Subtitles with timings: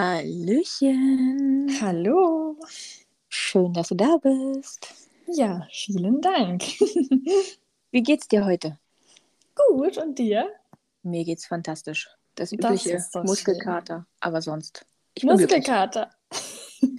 [0.00, 1.76] Hallöchen.
[1.80, 2.56] Hallo.
[3.28, 4.94] Schön, dass du da bist.
[5.26, 6.62] Ja, vielen Dank.
[7.90, 8.78] Wie geht's dir heute?
[9.56, 10.52] Gut, und dir?
[11.02, 12.08] Mir geht's fantastisch.
[12.36, 14.86] Das Das übliche ist doch Muskelkater, aber sonst.
[15.14, 15.24] Ich.
[15.24, 16.10] Muskelkater.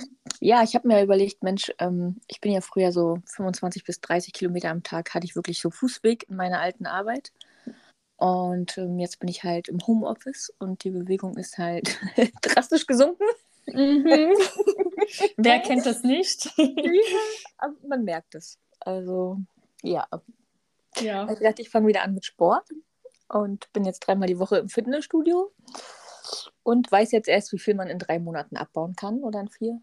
[0.42, 4.32] Ja, ich habe mir überlegt, Mensch, ähm, ich bin ja früher so 25 bis 30
[4.32, 7.34] Kilometer am Tag, hatte ich wirklich so Fußweg in meiner alten Arbeit.
[8.20, 11.98] Und ähm, jetzt bin ich halt im Homeoffice und die Bewegung ist halt
[12.42, 13.24] drastisch gesunken.
[13.66, 14.34] Mhm.
[15.38, 16.50] Wer kennt das nicht?
[17.58, 18.58] Aber man merkt es.
[18.82, 19.40] Also,
[19.84, 20.06] ja.
[21.00, 21.32] ja.
[21.32, 22.68] Ich dachte, ich fange wieder an mit Sport
[23.30, 25.54] und bin jetzt dreimal die Woche im Fitnessstudio
[26.64, 29.80] und weiß jetzt erst, wie viel man in drei Monaten abbauen kann oder in vier.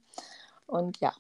[0.66, 1.14] Und ja,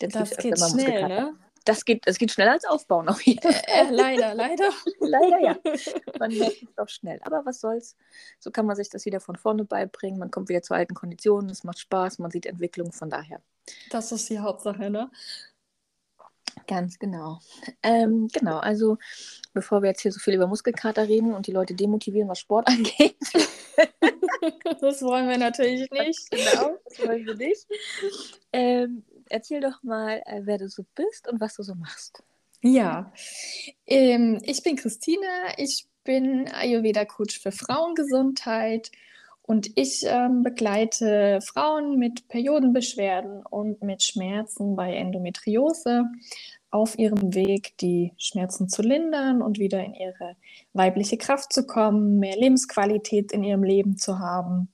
[0.00, 1.34] jetzt Das geht schnell, ne?
[1.64, 3.62] Das geht, das geht schneller als aufbauen auf jeden Fall.
[3.66, 4.68] Äh, leider, leider.
[5.00, 5.58] Leider ja.
[6.18, 7.20] Man merkt es doch schnell.
[7.22, 7.96] Aber was soll's?
[8.38, 10.18] So kann man sich das wieder von vorne beibringen.
[10.18, 11.50] Man kommt wieder zu alten Konditionen.
[11.50, 12.18] Es macht Spaß.
[12.18, 12.92] Man sieht Entwicklung.
[12.92, 13.40] Von daher.
[13.90, 15.10] Das ist die Hauptsache, ne?
[16.66, 17.40] Ganz genau.
[17.82, 18.96] Ähm, genau, also
[19.52, 22.68] bevor wir jetzt hier so viel über Muskelkater reden und die Leute demotivieren, was Sport
[22.68, 23.16] angeht,
[24.80, 26.30] Das wollen wir natürlich nicht.
[26.30, 27.66] genau, das wollen wir nicht.
[28.52, 32.22] Ähm, erzähl doch mal, äh, wer du so bist und was du so machst.
[32.62, 33.12] Ja,
[33.86, 35.26] ähm, ich bin Christine,
[35.58, 38.90] ich bin Ayurveda-Coach für Frauengesundheit
[39.42, 46.04] und ich ähm, begleite Frauen mit Periodenbeschwerden und mit Schmerzen bei Endometriose
[46.70, 50.34] auf ihrem Weg, die Schmerzen zu lindern und wieder in ihre
[50.72, 54.72] weibliche Kraft zu kommen, mehr Lebensqualität in ihrem Leben zu haben.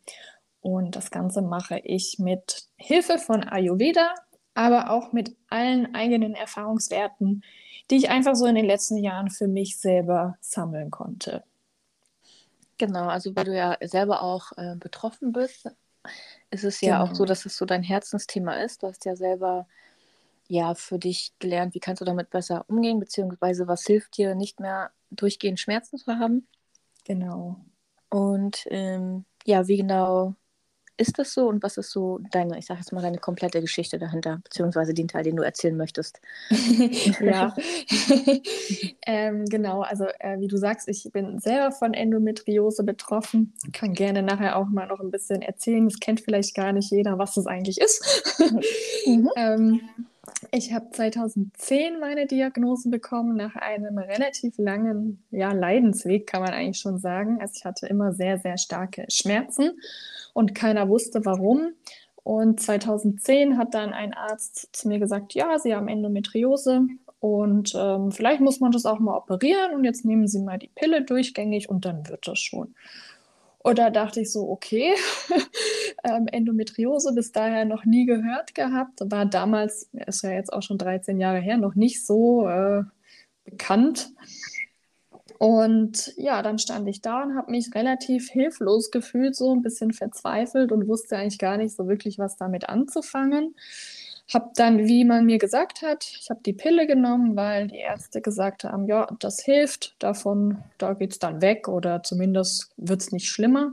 [0.60, 4.14] Und das Ganze mache ich mit Hilfe von Ayurveda,
[4.61, 7.42] aber auch mit allen eigenen Erfahrungswerten,
[7.91, 11.44] die ich einfach so in den letzten Jahren für mich selber sammeln konnte.
[12.78, 15.69] Genau, also weil du ja selber auch äh, betroffen bist,
[16.50, 17.14] ist es ja auch Genau.
[17.14, 18.83] so, dass es so dein Herzensthema ist.
[18.83, 19.69] Du hast ja selber
[20.48, 24.60] ja für dich gelernt, wie kannst du damit besser umgehen, beziehungsweise was hilft dir, nicht
[24.60, 26.49] mehr durchgehend Schmerzen zu haben.
[27.04, 27.60] Genau.
[28.09, 30.34] Und ähm, ja, wie genau
[31.00, 33.99] ist das so und was ist so deine, ich sage jetzt mal, deine komplette Geschichte
[33.99, 36.21] dahinter, beziehungsweise den Teil, den du erzählen möchtest?
[37.21, 37.55] ja,
[39.06, 39.81] ähm, genau.
[39.81, 43.55] Also, äh, wie du sagst, ich bin selber von Endometriose betroffen.
[43.72, 45.88] Kann gerne nachher auch mal noch ein bisschen erzählen.
[45.88, 48.34] Das kennt vielleicht gar nicht jeder, was das eigentlich ist.
[49.06, 49.31] Mhm.
[49.37, 49.81] ähm,
[50.53, 56.78] ich habe 2010 meine Diagnose bekommen, nach einem relativ langen ja, Leidensweg, kann man eigentlich
[56.78, 57.38] schon sagen.
[57.41, 59.72] Also, ich hatte immer sehr, sehr starke Schmerzen
[60.34, 61.72] und keiner wusste warum.
[62.22, 66.82] Und 2010 hat dann ein Arzt zu mir gesagt, ja, Sie haben Endometriose
[67.19, 70.71] und ähm, vielleicht muss man das auch mal operieren und jetzt nehmen Sie mal die
[70.75, 72.75] Pille durchgängig und dann wird das schon.
[73.62, 74.94] Und da dachte ich so, okay,
[76.04, 80.78] ähm, Endometriose bis daher noch nie gehört gehabt, war damals, ist ja jetzt auch schon
[80.78, 82.84] 13 Jahre her, noch nicht so äh,
[83.44, 84.12] bekannt.
[85.38, 89.93] Und ja, dann stand ich da und habe mich relativ hilflos gefühlt, so ein bisschen
[89.93, 93.54] verzweifelt und wusste eigentlich gar nicht so wirklich, was damit anzufangen.
[94.32, 98.20] Habe dann, wie man mir gesagt hat, ich habe die Pille genommen, weil die Ärzte
[98.20, 103.12] gesagt haben, ja, das hilft, davon, da geht es dann weg oder zumindest wird es
[103.12, 103.72] nicht schlimmer.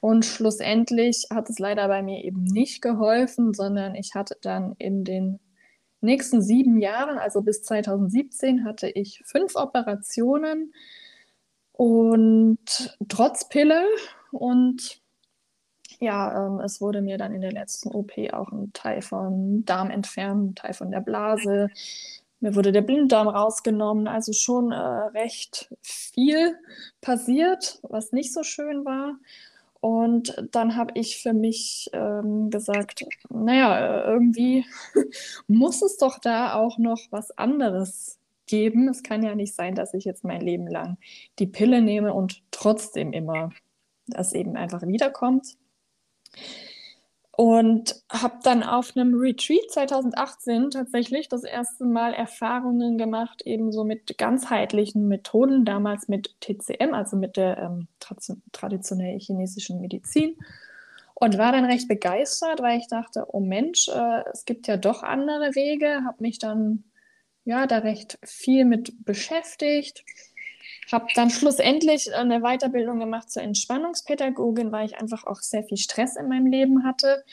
[0.00, 5.04] Und schlussendlich hat es leider bei mir eben nicht geholfen, sondern ich hatte dann in
[5.04, 5.40] den
[6.00, 10.72] nächsten sieben Jahren, also bis 2017, hatte ich fünf Operationen
[11.72, 13.84] und trotz Pille.
[14.30, 15.00] Und
[16.00, 19.90] ja, ähm, es wurde mir dann in der letzten OP auch ein Teil vom Darm
[19.90, 21.68] entfernt, ein Teil von der Blase.
[22.40, 26.56] Mir wurde der Blinddarm rausgenommen, also schon äh, recht viel
[27.00, 29.16] passiert, was nicht so schön war.
[29.80, 34.64] Und dann habe ich für mich ähm, gesagt, naja, äh, irgendwie
[35.46, 38.88] muss es doch da auch noch was anderes geben.
[38.88, 40.98] Es kann ja nicht sein, dass ich jetzt mein Leben lang
[41.38, 43.50] die Pille nehme und trotzdem immer
[44.06, 45.56] das eben einfach wiederkommt.
[47.32, 53.84] Und habe dann auf einem Retreat 2018 tatsächlich das erste Mal Erfahrungen gemacht, eben so
[53.84, 60.36] mit ganzheitlichen Methoden, damals mit TCM, also mit der ähm, tradi- traditionellen chinesischen Medizin.
[61.12, 65.02] Und war dann recht begeistert, weil ich dachte, oh Mensch, äh, es gibt ja doch
[65.02, 66.84] andere Wege, habe mich dann
[67.44, 70.04] ja da recht viel mit beschäftigt.
[70.90, 76.16] Habe dann schlussendlich eine Weiterbildung gemacht zur Entspannungspädagogin, weil ich einfach auch sehr viel Stress
[76.16, 77.24] in meinem Leben hatte.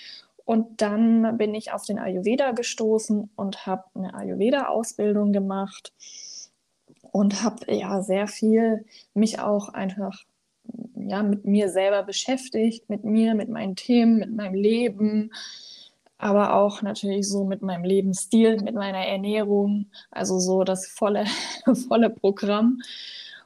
[0.45, 5.93] Und dann bin ich auf den Ayurveda gestoßen und habe eine Ayurveda-Ausbildung gemacht
[7.11, 10.23] und habe ja sehr viel mich auch einfach
[10.95, 15.31] ja, mit mir selber beschäftigt, mit mir, mit meinen Themen, mit meinem Leben,
[16.17, 21.25] aber auch natürlich so mit meinem Lebensstil, mit meiner Ernährung, also so das volle,
[21.87, 22.79] volle Programm.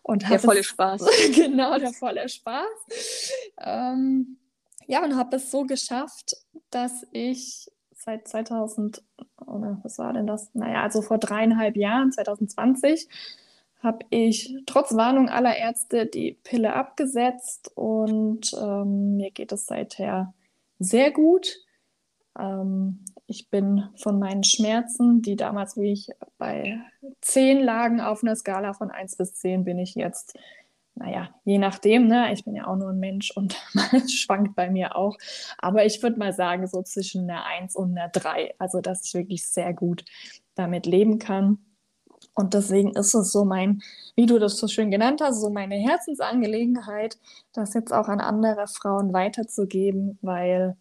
[0.07, 1.05] Und der volle es, Spaß.
[1.35, 3.33] genau, der volle Spaß.
[3.59, 4.37] Ähm,
[4.85, 6.37] ja, und habe es so geschafft,
[6.71, 9.03] dass ich seit 2000,
[9.45, 10.49] oder was war denn das?
[10.53, 13.09] Naja, also vor dreieinhalb Jahren, 2020,
[13.83, 20.33] habe ich trotz Warnung aller Ärzte die Pille abgesetzt und ähm, mir geht es seither
[20.79, 21.57] sehr gut.
[22.39, 26.79] Ähm, ich bin von meinen Schmerzen, die damals wie ich bei
[27.21, 30.37] 10 lagen auf einer Skala von 1 bis 10, bin ich jetzt,
[30.95, 32.31] naja, je nachdem, ne?
[32.31, 33.57] ich bin ja auch nur ein Mensch und
[33.91, 35.17] es schwankt bei mir auch.
[35.57, 38.55] Aber ich würde mal sagen, so zwischen einer 1 und einer 3.
[38.59, 40.05] Also, dass ich wirklich sehr gut
[40.55, 41.59] damit leben kann.
[42.33, 43.81] Und deswegen ist es so mein,
[44.15, 47.17] wie du das so schön genannt hast, so meine Herzensangelegenheit,
[47.51, 50.77] das jetzt auch an andere Frauen weiterzugeben, weil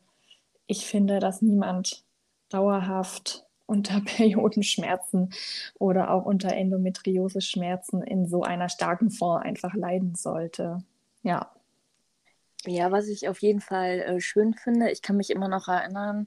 [0.67, 2.06] ich finde, dass niemand
[2.49, 5.33] dauerhaft unter Periodenschmerzen
[5.79, 10.79] oder auch unter Endometriose-Schmerzen in so einer starken Form einfach leiden sollte.
[11.23, 11.53] Ja.
[12.65, 16.27] Ja, was ich auf jeden Fall äh, schön finde, ich kann mich immer noch erinnern,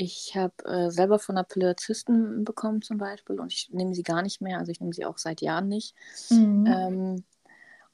[0.00, 4.04] ich habe äh, selber von der Pille Zysten bekommen zum Beispiel und ich nehme sie
[4.04, 5.94] gar nicht mehr, also ich nehme sie auch seit Jahren nicht.
[6.30, 6.66] Mhm.
[6.66, 7.24] Ähm,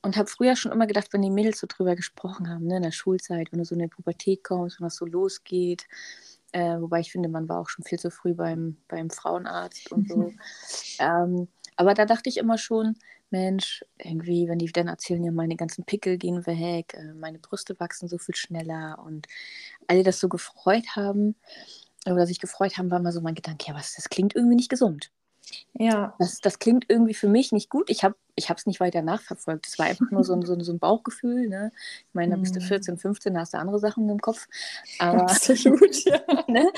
[0.02, 2.82] und habe früher schon immer gedacht, wenn die Mädels so drüber gesprochen haben, ne, in
[2.82, 5.87] der Schulzeit, wenn du so in die Pubertät kommst, wenn das so losgeht,
[6.54, 10.08] äh, wobei ich finde, man war auch schon viel zu früh beim, beim Frauenarzt und
[10.08, 10.32] so.
[11.00, 12.96] ähm, aber da dachte ich immer schon,
[13.30, 17.78] Mensch, irgendwie, wenn die dann erzählen, ja, meine ganzen Pickel gehen weg, äh, meine Brüste
[17.80, 19.26] wachsen so viel schneller und
[19.88, 21.34] alle das so gefreut haben
[22.06, 24.70] oder sich gefreut haben, war mal so mein Gedanke, ja, was, das klingt irgendwie nicht
[24.70, 25.10] gesund.
[25.72, 26.14] Ja.
[26.20, 27.90] Das, das klingt irgendwie für mich nicht gut.
[27.90, 29.66] Ich habe es nicht weiter nachverfolgt.
[29.66, 31.48] Es war einfach nur so ein, so ein, so ein Bauchgefühl.
[31.48, 31.72] Ne?
[32.08, 32.98] Ich meine, da bist du 14, mhm.
[32.98, 34.46] 15, da hast du andere Sachen im Kopf.
[34.98, 36.20] Aber, Absolut, ja.
[36.48, 36.70] ne?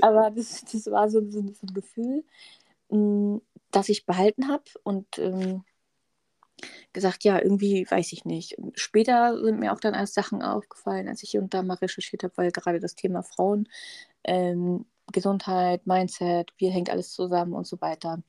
[0.00, 2.24] Aber das, das war so, so, so ein Gefühl,
[2.90, 3.38] mm,
[3.70, 5.64] das ich behalten habe und ähm,
[6.92, 8.56] gesagt, ja, irgendwie weiß ich nicht.
[8.74, 12.24] Später sind mir auch dann erst Sachen aufgefallen, als ich hier und da mal recherchiert
[12.24, 13.68] habe, weil gerade das Thema Frauen
[14.24, 18.22] ähm, Gesundheit, Mindset, wie hängt alles zusammen und so weiter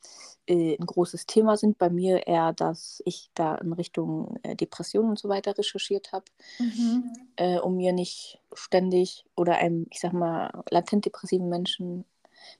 [0.47, 1.77] äh, ein großes Thema sind.
[1.77, 6.25] Bei mir eher, dass ich da in Richtung äh, Depression und so weiter recherchiert habe,
[6.59, 7.13] mhm.
[7.35, 12.05] äh, um mir nicht ständig oder einem, ich sag mal, latent depressiven Menschen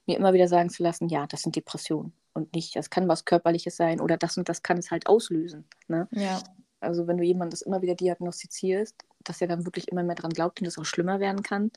[0.06, 3.26] mir immer wieder sagen zu lassen, ja, das sind Depressionen und nicht, das kann was
[3.26, 5.66] Körperliches sein oder das und das kann es halt auslösen.
[5.88, 6.08] Ne?
[6.12, 6.42] Ja.
[6.80, 10.32] Also wenn du jemandem das immer wieder diagnostizierst, dass er dann wirklich immer mehr dran
[10.32, 11.72] glaubt und das auch schlimmer werden kann,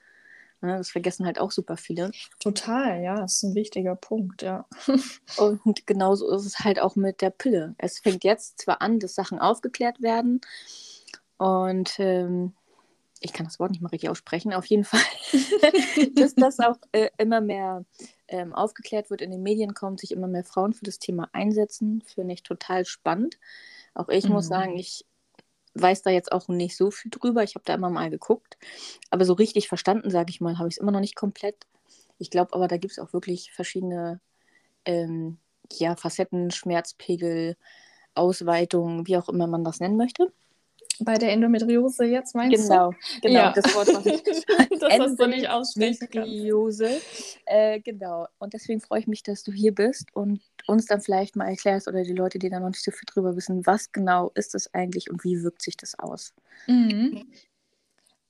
[0.68, 2.10] das vergessen halt auch super viele.
[2.40, 4.66] Total, ja, das ist ein wichtiger Punkt, ja.
[5.36, 7.74] Und genauso ist es halt auch mit der Pille.
[7.78, 10.40] Es fängt jetzt zwar an, dass Sachen aufgeklärt werden
[11.38, 12.52] und ähm,
[13.20, 15.00] ich kann das Wort nicht mal richtig aussprechen, auf jeden Fall,
[16.14, 17.84] dass das auch äh, immer mehr
[18.28, 22.02] ähm, aufgeklärt wird, in den Medien kommt, sich immer mehr Frauen für das Thema einsetzen,
[22.02, 23.38] finde ich total spannend.
[23.94, 24.32] Auch ich mhm.
[24.32, 25.04] muss sagen, ich
[25.74, 27.42] weiß da jetzt auch nicht so viel drüber.
[27.42, 28.58] Ich habe da immer mal geguckt.
[29.10, 31.66] Aber so richtig verstanden, sage ich mal, habe ich es immer noch nicht komplett.
[32.18, 34.20] Ich glaube aber, da gibt es auch wirklich verschiedene
[34.84, 35.38] ähm,
[35.72, 37.56] ja, Facetten, Schmerzpegel,
[38.14, 40.32] Ausweitungen, wie auch immer man das nennen möchte.
[41.04, 42.96] Bei der Endometriose jetzt meinst genau, du?
[43.22, 43.52] Genau, ja.
[43.52, 44.22] das Wort, was ich
[44.80, 47.00] das hast du nicht aussprechen Endometriose.
[47.46, 48.26] Äh, genau.
[48.38, 51.88] Und deswegen freue ich mich, dass du hier bist und uns dann vielleicht mal erklärst
[51.88, 54.72] oder die Leute, die da noch nicht so viel drüber wissen, was genau ist das
[54.74, 56.34] eigentlich und wie wirkt sich das aus?
[56.66, 57.26] Mhm.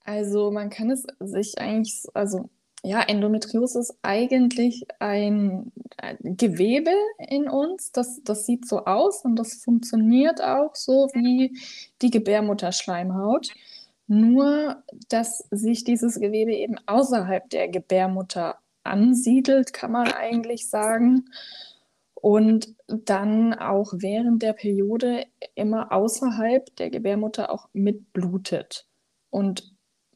[0.04, 2.50] Also man kann es sich eigentlich, also
[2.84, 5.72] ja, Endometriose ist eigentlich ein,
[6.20, 7.92] Gewebe in uns.
[7.92, 11.56] Das, das sieht so aus und das funktioniert auch so wie
[12.00, 13.50] die Gebärmutterschleimhaut.
[14.08, 21.26] Nur, dass sich dieses Gewebe eben außerhalb der Gebärmutter ansiedelt, kann man eigentlich sagen.
[22.14, 28.86] Und dann auch während der Periode immer außerhalb der Gebärmutter auch mitblutet.
[29.30, 29.72] Und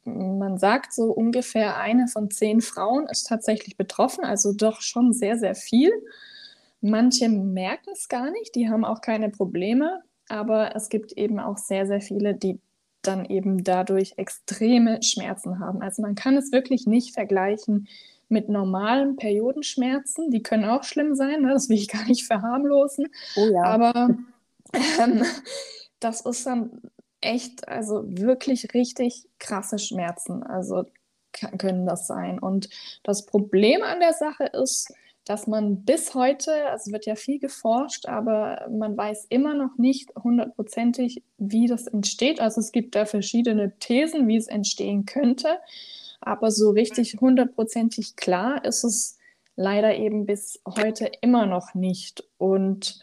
[0.07, 5.37] man sagt so ungefähr eine von zehn Frauen ist tatsächlich betroffen, also doch schon sehr,
[5.37, 5.91] sehr viel.
[6.81, 11.57] Manche merken es gar nicht, die haben auch keine Probleme, aber es gibt eben auch
[11.57, 12.59] sehr, sehr viele, die
[13.01, 15.81] dann eben dadurch extreme Schmerzen haben.
[15.81, 17.87] Also man kann es wirklich nicht vergleichen
[18.29, 20.31] mit normalen Periodenschmerzen.
[20.31, 21.53] Die können auch schlimm sein, ne?
[21.53, 23.07] das will ich gar nicht verharmlosen.
[23.35, 23.63] Oh ja.
[23.63, 24.15] Aber
[25.01, 25.23] ähm,
[25.99, 26.81] das ist dann
[27.21, 30.43] echt, also wirklich richtig krasse Schmerzen.
[30.43, 30.85] Also
[31.31, 32.39] können das sein.
[32.39, 32.69] Und
[33.03, 34.91] das Problem an der Sache ist,
[35.25, 40.15] dass man bis heute, also wird ja viel geforscht, aber man weiß immer noch nicht
[40.15, 42.39] hundertprozentig, wie das entsteht.
[42.39, 45.59] Also es gibt da verschiedene Thesen, wie es entstehen könnte,
[46.21, 49.17] aber so richtig hundertprozentig klar ist es
[49.57, 52.23] leider eben bis heute immer noch nicht.
[52.37, 52.99] Und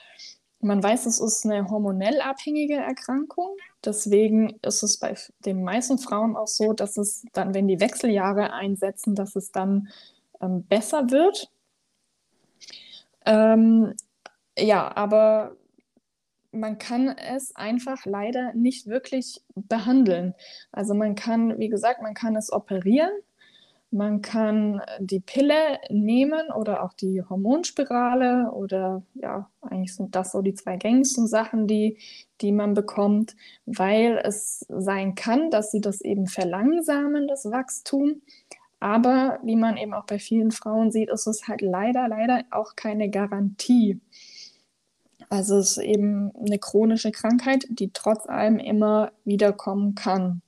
[0.61, 3.50] man weiß, es ist eine hormonell abhängige Erkrankung.
[3.84, 5.14] Deswegen ist es bei
[5.44, 9.88] den meisten Frauen auch so, dass es dann, wenn die Wechseljahre einsetzen, dass es dann
[10.40, 11.50] ähm, besser wird.
[13.26, 13.94] Ähm,
[14.58, 15.56] ja, aber
[16.52, 20.34] man kann es einfach leider nicht wirklich behandeln.
[20.72, 23.10] Also man kann, wie gesagt, man kann es operieren,
[23.94, 30.42] man kann die Pille nehmen oder auch die Hormonspirale oder ja, eigentlich sind das so
[30.42, 31.98] die zwei gängigsten Sachen, die,
[32.40, 33.36] die man bekommt,
[33.66, 38.22] weil es sein kann, dass sie das eben verlangsamen, das Wachstum.
[38.80, 42.74] Aber wie man eben auch bei vielen Frauen sieht, ist es halt leider, leider auch
[42.74, 44.00] keine Garantie.
[45.28, 50.42] Also es ist eben eine chronische Krankheit, die trotz allem immer wiederkommen kann.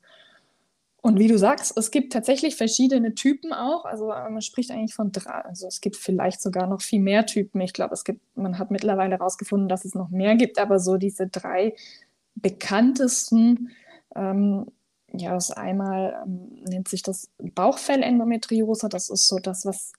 [1.07, 3.85] Und wie du sagst, es gibt tatsächlich verschiedene Typen auch.
[3.85, 7.61] Also man spricht eigentlich von drei, also es gibt vielleicht sogar noch viel mehr Typen.
[7.61, 10.97] Ich glaube, es gibt, man hat mittlerweile herausgefunden, dass es noch mehr gibt, aber so
[10.97, 11.77] diese drei
[12.35, 13.71] bekanntesten
[14.17, 14.67] ähm,
[15.13, 18.89] ja, das einmal ähm, nennt sich das Bauchfellendometriose.
[18.89, 19.93] Das ist so das, was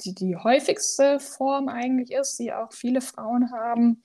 [0.00, 4.02] die, die häufigste Form eigentlich ist, die auch viele Frauen haben,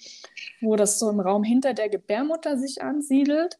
[0.61, 3.57] wo das so im Raum hinter der Gebärmutter sich ansiedelt.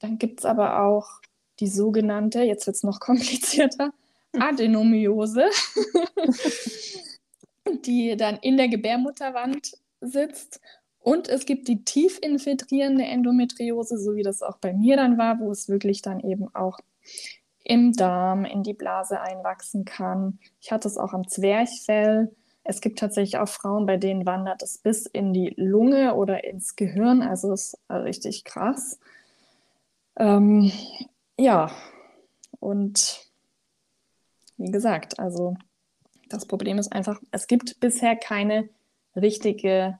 [0.00, 1.20] Dann gibt es aber auch
[1.60, 3.92] die sogenannte, jetzt wird es noch komplizierter,
[4.32, 5.44] Adenomiose,
[7.84, 10.60] die dann in der Gebärmutterwand sitzt
[11.04, 15.38] und es gibt die tief infiltrierende Endometriose, so wie das auch bei mir dann war,
[15.38, 16.78] wo es wirklich dann eben auch
[17.62, 20.38] im Darm, in die Blase einwachsen kann.
[20.62, 22.34] Ich hatte es auch am Zwerchfell.
[22.62, 26.74] Es gibt tatsächlich auch Frauen, bei denen wandert es bis in die Lunge oder ins
[26.74, 27.20] Gehirn.
[27.20, 28.98] Also ist richtig krass.
[30.16, 30.72] Ähm,
[31.38, 31.70] ja,
[32.60, 33.20] und
[34.56, 35.56] wie gesagt, also
[36.28, 38.68] das Problem ist einfach, es gibt bisher keine
[39.16, 39.98] richtige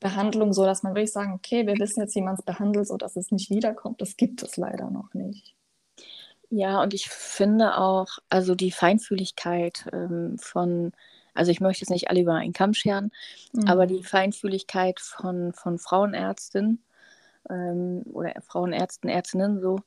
[0.00, 2.96] Behandlung, so dass man wirklich sagen, okay, wir wissen jetzt, wie man es behandelt, so
[2.96, 4.00] dass es nicht wiederkommt.
[4.00, 5.54] Das gibt es leider noch nicht.
[6.48, 10.92] Ja, und ich finde auch, also die Feinfühligkeit ähm, von,
[11.34, 13.12] also ich möchte jetzt nicht alle über einen Kamm scheren,
[13.52, 13.68] mhm.
[13.68, 16.82] aber die Feinfühligkeit von, von Frauenärztinnen
[17.48, 19.78] ähm, oder Frauenärzten, Ärztinnen so,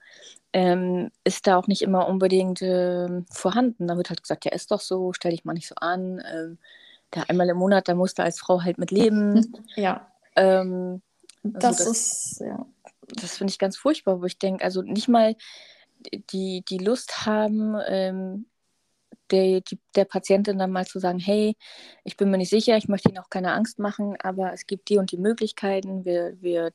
[0.53, 3.87] ähm, ist da auch nicht immer unbedingt äh, vorhanden.
[3.87, 6.21] Da wird halt gesagt, ja, ist doch so, stell dich mal nicht so an.
[6.33, 6.57] Ähm,
[7.11, 9.53] da einmal im Monat, da musst du als Frau halt mit leben.
[9.75, 10.11] Ja.
[10.35, 11.01] Ähm,
[11.43, 12.65] also das, das, ist, ja.
[13.07, 15.35] Das finde ich ganz furchtbar, wo ich denke, also nicht mal
[16.31, 18.45] die, die Lust haben, ähm,
[19.31, 21.55] der, die, der Patientin dann mal zu sagen, hey,
[22.03, 24.89] ich bin mir nicht sicher, ich möchte Ihnen auch keine Angst machen, aber es gibt
[24.89, 26.71] die und die Möglichkeiten, wir, wir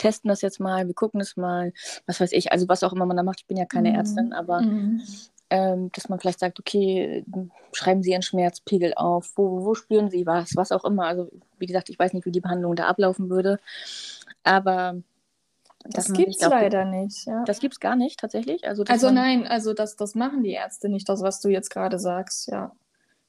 [0.00, 1.72] testen das jetzt mal, wir gucken es mal,
[2.06, 3.96] was weiß ich, also was auch immer man da macht, ich bin ja keine mhm.
[3.96, 5.02] Ärztin, aber mhm
[5.50, 7.24] ähm, dass man vielleicht sagt, okay,
[7.72, 11.06] schreiben Sie Ihren Schmerzpegel auf, wo, wo spüren Sie was, was auch immer.
[11.06, 11.28] Also
[11.58, 13.58] wie gesagt, ich weiß nicht, wie die Behandlung da ablaufen würde,
[14.44, 15.02] aber
[15.84, 17.26] das gibt es leider nicht.
[17.26, 17.42] Ja.
[17.44, 18.66] Das gibt es gar nicht tatsächlich.
[18.66, 21.98] Also, also nein, also das, das machen die Ärzte nicht, das, was du jetzt gerade
[21.98, 22.72] sagst, ja.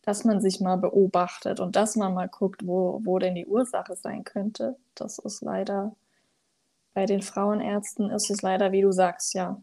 [0.03, 3.95] Dass man sich mal beobachtet und dass man mal guckt, wo, wo denn die Ursache
[3.95, 4.75] sein könnte.
[4.95, 5.95] Das ist leider,
[6.93, 9.61] bei den Frauenärzten ist es leider, wie du sagst, ja.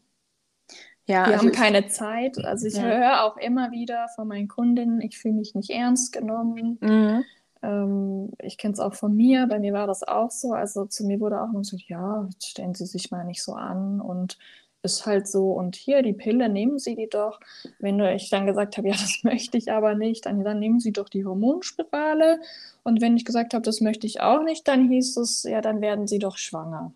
[1.06, 2.44] Ja, die also haben keine Zeit.
[2.44, 2.82] Also ich ja.
[2.82, 6.78] höre auch immer wieder von meinen Kundinnen, ich fühle mich nicht ernst genommen.
[6.80, 7.24] Mhm.
[7.62, 10.52] Ähm, ich kenne es auch von mir, bei mir war das auch so.
[10.52, 14.00] Also zu mir wurde auch immer gesagt, ja, stellen Sie sich mal nicht so an
[14.00, 14.38] und
[14.82, 15.52] ist halt so.
[15.52, 17.40] Und hier, die Pille, nehmen Sie die doch.
[17.78, 20.92] Wenn ich dann gesagt habe, ja, das möchte ich aber nicht, dann, dann nehmen Sie
[20.92, 22.40] doch die Hormonspirale.
[22.84, 25.80] Und wenn ich gesagt habe, das möchte ich auch nicht, dann hieß es, ja, dann
[25.80, 26.92] werden Sie doch schwanger.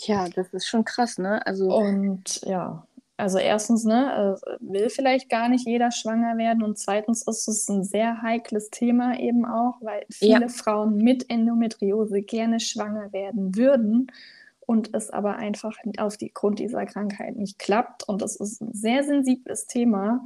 [0.00, 1.44] Ja, das ist schon krass, ne?
[1.46, 2.86] Also und ja,
[3.18, 7.68] also erstens, ne, äh, will vielleicht gar nicht jeder schwanger werden und zweitens ist es
[7.68, 10.48] ein sehr heikles Thema eben auch, weil viele ja.
[10.48, 14.12] Frauen mit Endometriose gerne schwanger werden würden
[14.60, 18.72] und es aber einfach auf die Grund dieser Krankheit nicht klappt und es ist ein
[18.72, 20.24] sehr sensibles Thema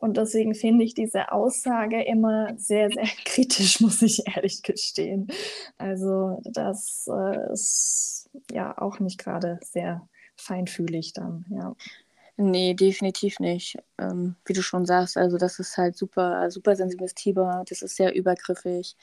[0.00, 5.28] und deswegen finde ich diese Aussage immer sehr, sehr kritisch, muss ich ehrlich gestehen.
[5.76, 8.19] Also das äh, ist
[8.50, 11.74] ja auch nicht gerade sehr feinfühlig dann, ja.
[12.36, 13.76] Nee, definitiv nicht.
[13.98, 17.96] Ähm, wie du schon sagst, also das ist halt super, super sensibles Thema, das ist
[17.96, 18.96] sehr übergriffig.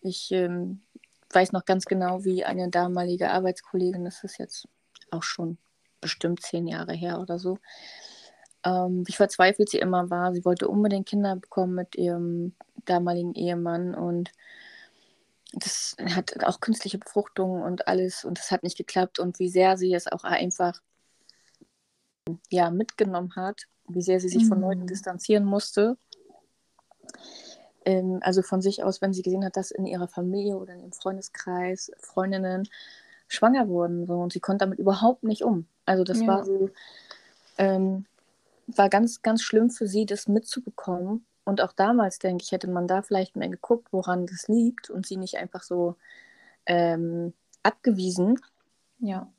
[0.00, 0.80] Ich ähm,
[1.30, 4.68] weiß noch ganz genau, wie eine damalige Arbeitskollegin, das ist jetzt
[5.12, 5.58] auch schon
[6.00, 7.58] bestimmt zehn Jahre her oder so,
[8.64, 10.32] ähm, wie verzweifelt sie immer war.
[10.34, 14.32] Sie wollte unbedingt Kinder bekommen mit ihrem damaligen Ehemann und
[15.52, 19.76] das hat auch künstliche Befruchtung und alles und das hat nicht geklappt und wie sehr
[19.76, 20.80] sie es auch einfach
[22.50, 24.48] ja, mitgenommen hat, wie sehr sie sich mhm.
[24.48, 25.96] von Leuten distanzieren musste.
[27.84, 30.80] Ähm, also von sich aus, wenn sie gesehen hat, dass in ihrer Familie oder in
[30.80, 32.68] ihrem Freundeskreis Freundinnen
[33.28, 35.66] schwanger wurden so, und sie konnte damit überhaupt nicht um.
[35.84, 36.26] Also das ja.
[36.26, 36.70] war so,
[37.58, 38.06] ähm,
[38.68, 42.86] war ganz, ganz schlimm für sie, das mitzubekommen und auch damals, denke ich, hätte man
[42.86, 45.96] da vielleicht mehr geguckt, woran das liegt und sie nicht einfach so
[46.66, 47.32] ähm,
[47.62, 48.38] abgewiesen.
[48.98, 49.30] Ja.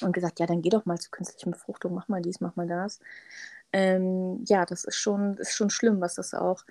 [0.00, 2.66] Und gesagt, ja, dann geh doch mal zur künstlichen Befruchtung, mach mal dies, mach mal
[2.66, 2.98] das.
[3.72, 6.64] Ähm, ja, das ist schon, ist schon schlimm, was das auch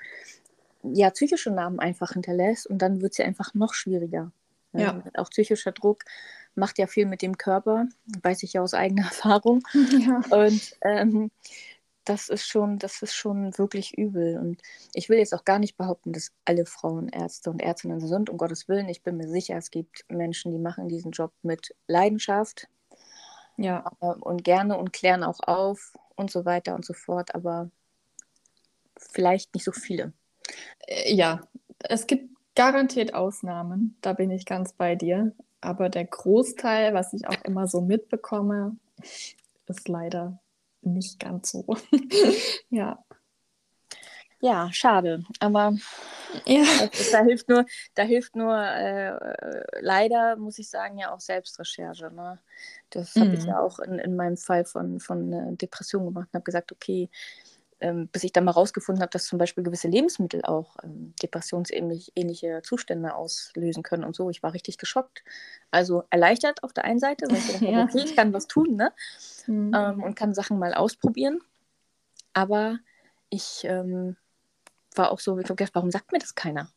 [0.83, 4.31] ja, psychische Namen einfach hinterlässt und dann wird es ja einfach noch schwieriger.
[4.73, 4.81] Ja.
[4.81, 5.03] ja.
[5.15, 6.03] Auch psychischer Druck
[6.55, 7.87] macht ja viel mit dem Körper,
[8.21, 9.63] weiß ich ja aus eigener Erfahrung.
[9.73, 10.21] Ja.
[10.29, 11.31] Und ähm,
[12.05, 14.37] das ist schon, das ist schon wirklich übel.
[14.39, 14.61] Und
[14.93, 18.37] ich will jetzt auch gar nicht behaupten, dass alle Frauen Ärzte und Ärztinnen sind, um
[18.37, 18.89] Gottes Willen.
[18.89, 22.67] Ich bin mir sicher, es gibt Menschen, die machen diesen Job mit Leidenschaft.
[23.57, 23.91] Ja.
[24.01, 27.69] Ähm, und gerne und klären auch auf und so weiter und so fort, aber
[28.97, 30.13] vielleicht nicht so viele.
[30.87, 31.41] Äh, ja,
[31.79, 35.33] es gibt garantiert Ausnahmen, da bin ich ganz bei dir.
[35.61, 38.75] Aber der Großteil, was ich auch immer so mitbekomme,
[39.67, 40.39] ist leider
[40.81, 41.65] nicht ganz so.
[42.69, 43.03] ja.
[44.41, 45.23] Ja, schade.
[45.39, 45.75] Aber
[46.45, 46.63] ja.
[47.11, 52.11] da hilft nur, da hilft nur äh, leider, muss ich sagen, ja auch Selbstrecherche.
[52.11, 52.39] Ne?
[52.89, 53.21] Das mhm.
[53.21, 56.43] habe ich ja auch in, in meinem Fall von, von äh, Depression gemacht und habe
[56.43, 57.09] gesagt, okay,
[57.81, 62.61] ähm, bis ich dann mal rausgefunden habe, dass zum Beispiel gewisse Lebensmittel auch ähm, depressionsähnliche
[62.63, 64.29] Zustände auslösen können und so.
[64.29, 65.23] Ich war richtig geschockt.
[65.71, 67.83] Also erleichtert auf der einen Seite, weil ich dachte, ja.
[67.83, 68.93] okay, ich kann was tun, ne?
[69.47, 69.73] Mhm.
[69.75, 71.39] Ähm, und kann Sachen mal ausprobieren.
[72.33, 72.79] Aber
[73.29, 74.15] ich ähm,
[74.95, 76.69] war auch so, ich glaube, warum sagt mir das keiner?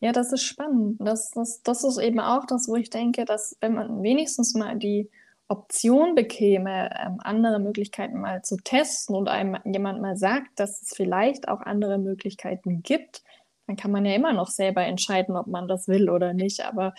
[0.00, 0.96] Ja, das ist spannend.
[1.00, 4.76] Das, das, das ist eben auch das, wo ich denke, dass wenn man wenigstens mal
[4.76, 5.10] die
[5.50, 10.94] Option bekäme, ähm, andere Möglichkeiten mal zu testen und einem jemand mal sagt, dass es
[10.94, 13.24] vielleicht auch andere Möglichkeiten gibt,
[13.66, 16.64] dann kann man ja immer noch selber entscheiden, ob man das will oder nicht.
[16.64, 16.94] Aber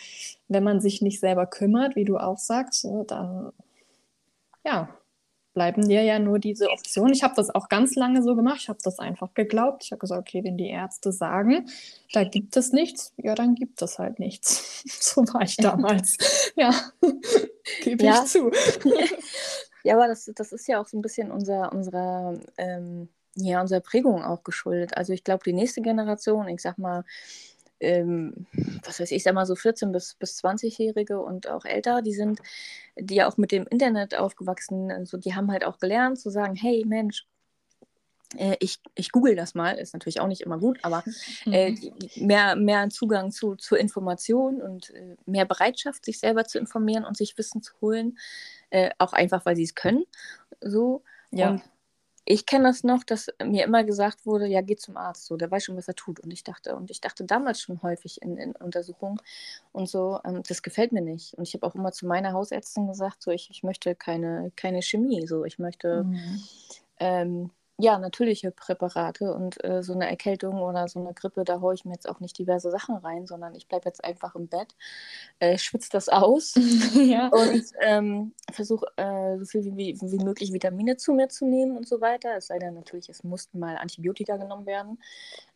[0.50, 3.54] wenn man sich nicht selber kümmert, wie du auch sagst, ne, dann
[4.66, 4.90] ja,
[5.54, 7.14] bleiben dir ja nur diese Optionen.
[7.14, 8.60] Ich habe das auch ganz lange so gemacht.
[8.62, 9.84] Ich habe das einfach geglaubt.
[9.84, 11.68] Ich habe gesagt, okay, wenn die Ärzte sagen,
[12.14, 14.84] da gibt es nichts, ja, dann gibt es halt nichts.
[14.86, 16.18] so war ich damals.
[16.56, 16.74] ja,
[17.84, 18.24] gebe ja.
[18.24, 18.52] ich zu.
[19.84, 23.82] ja, aber das, das ist ja auch so ein bisschen unser, unserer, ähm, ja, unserer
[23.82, 24.96] Prägung auch geschuldet.
[24.96, 27.04] Also ich glaube, die nächste Generation, ich sag mal,
[27.82, 28.46] ähm,
[28.84, 32.14] was weiß ich, ich sag mal so 14- bis, bis 20-Jährige und auch älter, die
[32.14, 32.42] sind,
[32.98, 36.56] die ja auch mit dem Internet aufgewachsen, also die haben halt auch gelernt zu sagen,
[36.56, 37.26] hey Mensch,
[38.38, 41.04] äh, ich, ich google das mal, ist natürlich auch nicht immer gut, aber
[41.46, 42.28] äh, mhm.
[42.28, 47.18] mehr, mehr Zugang zu, zur Information und äh, mehr Bereitschaft, sich selber zu informieren und
[47.18, 48.18] sich Wissen zu holen,
[48.70, 50.06] äh, auch einfach, weil sie es können.
[50.62, 51.04] So.
[51.32, 51.52] Ja.
[51.52, 51.62] Und
[52.32, 55.52] ich kenne das noch, dass mir immer gesagt wurde, ja, geh zum Arzt, so, der
[55.52, 56.22] weiß schon, was er tut.
[56.22, 59.20] Und ich dachte, und ich dachte damals schon häufig in, in Untersuchungen
[59.74, 61.34] und so, ähm, das gefällt mir nicht.
[61.34, 64.82] Und ich habe auch immer zu meiner Hausärztin gesagt, so, ich, ich möchte keine, keine
[64.82, 66.44] Chemie, so, ich möchte mhm.
[67.00, 67.50] ähm,
[67.82, 71.84] ja, natürliche Präparate und äh, so eine Erkältung oder so eine Grippe, da haue ich
[71.84, 74.76] mir jetzt auch nicht diverse Sachen rein, sondern ich bleibe jetzt einfach im Bett,
[75.40, 76.54] äh, schwitze das aus
[76.94, 77.30] ja.
[77.30, 81.88] und ähm, versuche äh, so viel wie, wie möglich Vitamine zu mir zu nehmen und
[81.88, 82.38] so weiter.
[82.38, 85.02] Es sei denn natürlich, es mussten mal Antibiotika genommen werden,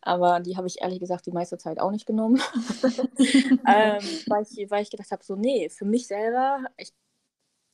[0.00, 2.42] aber die habe ich ehrlich gesagt die meiste Zeit auch nicht genommen,
[3.68, 6.92] ähm, weil, ich, weil ich gedacht habe, so nee, für mich selber, ich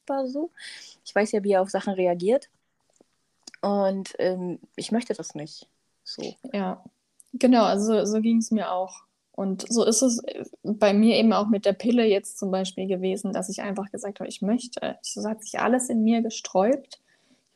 [0.06, 0.50] war so,
[1.04, 2.50] ich weiß ja, wie er auf Sachen reagiert.
[3.62, 5.68] Und ähm, ich möchte das nicht.
[6.04, 6.34] So.
[6.52, 6.84] Ja,
[7.32, 9.02] genau, also so ging es mir auch.
[9.34, 12.86] Und so ist es äh, bei mir eben auch mit der Pille jetzt zum Beispiel
[12.86, 17.00] gewesen, dass ich einfach gesagt habe, ich möchte, es hat sich alles in mir gesträubt.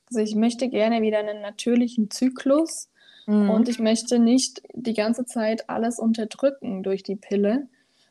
[0.09, 2.89] Also ich möchte gerne wieder einen natürlichen Zyklus
[3.27, 3.51] mhm.
[3.51, 7.69] und ich möchte nicht die ganze Zeit alles unterdrücken durch die Pille.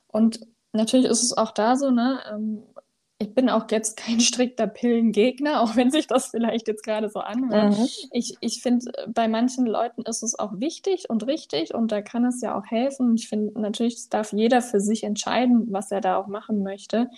[0.07, 0.41] Und
[0.73, 2.63] natürlich ist es auch da so, ne, ähm,
[3.25, 7.19] ich bin auch jetzt kein strikter Pillengegner, auch wenn sich das vielleicht jetzt gerade so
[7.19, 7.77] anhört.
[7.77, 7.87] Mhm.
[8.11, 12.25] Ich, ich finde, bei manchen Leuten ist es auch wichtig und richtig und da kann
[12.25, 13.15] es ja auch helfen.
[13.15, 17.09] Ich finde, natürlich darf jeder für sich entscheiden, was er da auch machen möchte.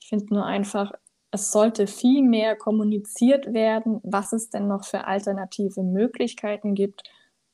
[0.00, 0.92] Ich finde nur einfach,
[1.30, 7.04] es sollte viel mehr kommuniziert werden, was es denn noch für alternative Möglichkeiten gibt,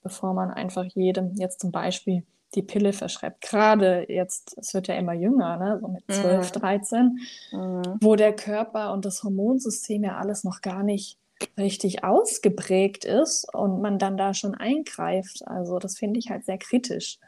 [0.03, 3.43] bevor man einfach jedem jetzt zum Beispiel die Pille verschreibt.
[3.43, 5.79] Gerade jetzt, es wird ja immer jünger, ne?
[5.81, 6.61] so mit 12, mhm.
[6.61, 7.19] 13,
[7.53, 7.83] mhm.
[8.01, 11.19] wo der Körper und das Hormonsystem ja alles noch gar nicht
[11.57, 15.47] richtig ausgeprägt ist und man dann da schon eingreift.
[15.47, 17.19] Also das finde ich halt sehr kritisch.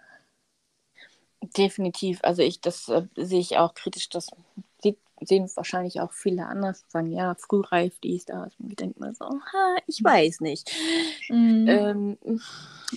[1.56, 2.20] Definitiv.
[2.22, 4.08] Also ich, das äh, sehe ich auch kritisch.
[4.08, 4.64] Das sieht,
[5.22, 6.84] sehen wahrscheinlich auch viele anders.
[6.88, 8.54] Sagen, ja, frühreif, dies, das.
[8.58, 10.70] Und ich denke mal so, ha, ich weiß nicht.
[11.28, 11.66] Mhm.
[11.68, 12.18] Ähm,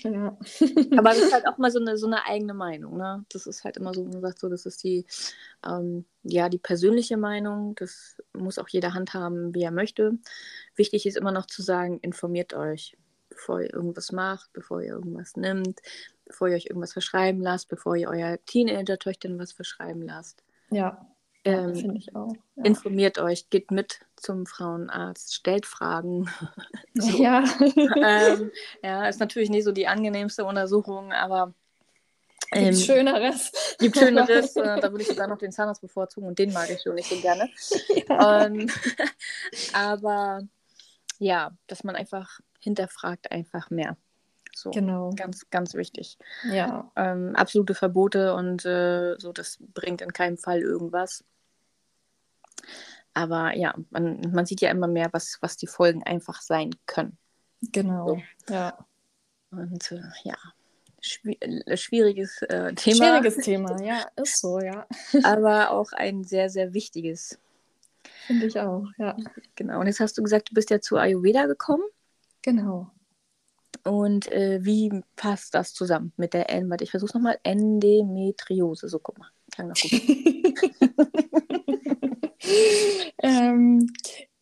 [0.03, 0.38] ja.
[0.97, 2.97] aber es ist halt auch mal so eine, so eine eigene Meinung.
[2.97, 3.25] Ne?
[3.29, 5.05] Das ist halt immer so, man sagt so, das ist die,
[5.65, 7.75] ähm, ja, die persönliche Meinung.
[7.75, 10.17] Das muss auch jeder handhaben, wie er möchte.
[10.75, 12.97] Wichtig ist immer noch zu sagen, informiert euch,
[13.29, 15.81] bevor ihr irgendwas macht, bevor ihr irgendwas nimmt
[16.25, 20.41] bevor ihr euch irgendwas verschreiben lasst, bevor ihr euer Teenager-Töchtern was verschreiben lasst.
[20.71, 21.12] Ja,
[21.45, 22.34] ähm, finde ich auch.
[22.56, 22.63] Ja.
[22.63, 26.29] Informiert euch, geht mit zum Frauenarzt, stellt Fragen.
[26.93, 27.21] so.
[27.21, 27.43] Ja.
[27.60, 28.51] ähm,
[28.84, 31.53] ja, ist natürlich nicht so die angenehmste Untersuchung, aber
[32.51, 33.51] ähm, gibt Schöneres.
[33.79, 34.56] Gibt Schöneres.
[34.56, 37.10] äh, da würde ich sogar noch den Zahnarzt bevorzugen und den mag ich schon nicht
[37.10, 37.49] so gerne.
[38.08, 38.45] Ja.
[38.45, 38.69] Ähm,
[39.73, 40.41] aber
[41.19, 43.97] ja, dass man einfach hinterfragt einfach mehr.
[44.56, 45.12] So, genau.
[45.15, 46.17] Ganz, ganz wichtig.
[46.51, 46.91] Ja.
[46.95, 51.23] Ähm, absolute Verbote und äh, so, das bringt in keinem Fall irgendwas.
[53.13, 57.17] Aber ja, man, man sieht ja immer mehr, was, was die Folgen einfach sein können.
[57.71, 58.08] Genau.
[58.47, 58.54] So.
[58.54, 58.86] Ja.
[59.52, 60.36] Und äh, ja,
[61.23, 62.95] äh, schwieriges äh, Thema.
[62.95, 64.88] Schwieriges Thema, ja, ist so, ja.
[65.23, 67.39] Aber auch ein sehr, sehr wichtiges.
[68.26, 69.15] Finde ich auch, ja.
[69.56, 69.80] Genau.
[69.80, 71.84] Und jetzt hast du gesagt, du bist ja zu Ayurveda gekommen.
[72.41, 72.89] Genau.
[73.84, 76.69] Und äh, wie passt das zusammen mit der N?
[76.69, 77.38] Warte, ich versuche nochmal.
[77.43, 78.88] Endometriose.
[78.88, 79.30] So, guck mal.
[79.54, 79.92] Klang noch gut.
[83.24, 83.88] ähm,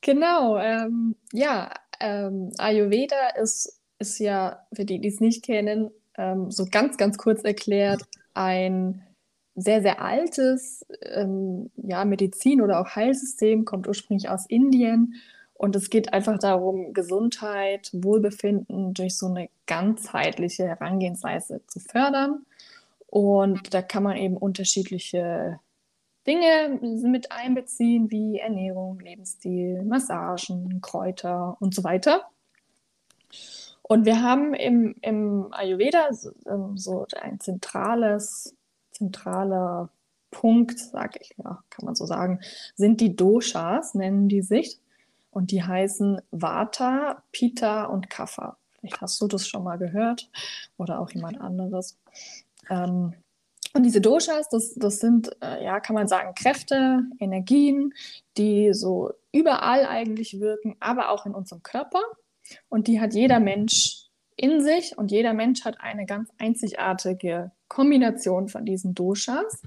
[0.01, 0.57] genau.
[0.57, 6.65] Ähm, ja, ähm, Ayurveda ist, ist ja, für die, die es nicht kennen, ähm, so
[6.65, 9.03] ganz, ganz kurz erklärt, ein
[9.55, 15.15] sehr, sehr altes ähm, ja, Medizin- oder auch Heilsystem, kommt ursprünglich aus Indien
[15.53, 22.45] und es geht einfach darum, Gesundheit, Wohlbefinden durch so eine ganzheitliche Herangehensweise zu fördern.
[23.11, 25.59] Und da kann man eben unterschiedliche
[26.25, 32.29] Dinge mit einbeziehen, wie Ernährung, Lebensstil, Massagen, Kräuter und so weiter.
[33.81, 38.55] Und wir haben im, im Ayurveda so, ähm, so ein zentrales,
[38.91, 39.89] zentraler
[40.29, 42.39] Punkt, sage ich, ja, kann man so sagen,
[42.75, 44.79] sind die Doshas, nennen die sich.
[45.31, 48.57] Und die heißen Vata, Pitta und Kapha.
[48.79, 50.29] Vielleicht hast du das schon mal gehört
[50.77, 51.97] oder auch jemand anderes.
[52.71, 53.13] Ähm,
[53.73, 57.93] und diese Doshas, das, das sind, äh, ja, kann man sagen, Kräfte, Energien,
[58.37, 62.01] die so überall eigentlich wirken, aber auch in unserem Körper.
[62.67, 68.49] Und die hat jeder Mensch in sich und jeder Mensch hat eine ganz einzigartige Kombination
[68.49, 69.61] von diesen Doshas.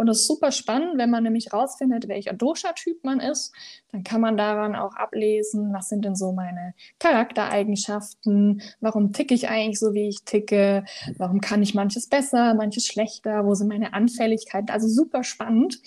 [0.00, 3.52] Und das ist super spannend, wenn man nämlich rausfindet, welcher Dosha-Typ man ist,
[3.92, 9.50] dann kann man daran auch ablesen, was sind denn so meine Charaktereigenschaften, warum ticke ich
[9.50, 10.86] eigentlich so, wie ich ticke,
[11.18, 14.70] warum kann ich manches besser, manches schlechter, wo sind meine Anfälligkeiten.
[14.70, 15.82] Also super spannend.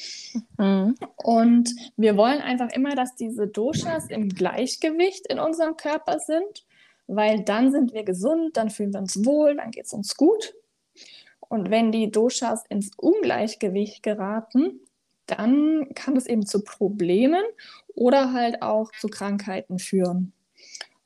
[0.59, 0.93] Mhm.
[1.15, 6.67] Und wir wollen einfach immer, dass diese Doshas im Gleichgewicht in unserem Körper sind,
[7.07, 10.53] weil dann sind wir gesund, dann fühlen wir uns wohl, dann geht es uns gut.
[11.53, 14.79] Und wenn die Doshas ins Ungleichgewicht geraten,
[15.27, 17.43] dann kann es eben zu Problemen
[17.93, 20.33] oder halt auch zu Krankheiten führen.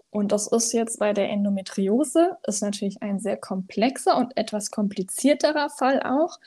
[0.10, 5.70] Und das ist jetzt bei der Endometriose, ist natürlich ein sehr komplexer und etwas komplizierterer
[5.70, 6.40] Fall auch,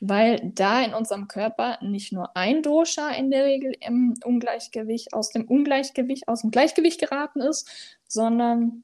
[0.00, 5.30] weil da in unserem Körper nicht nur ein Dosha in der Regel im Ungleichgewicht, aus
[5.30, 7.70] dem Ungleichgewicht, aus dem Gleichgewicht geraten ist,
[8.08, 8.82] sondern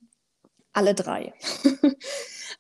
[0.73, 1.33] alle drei.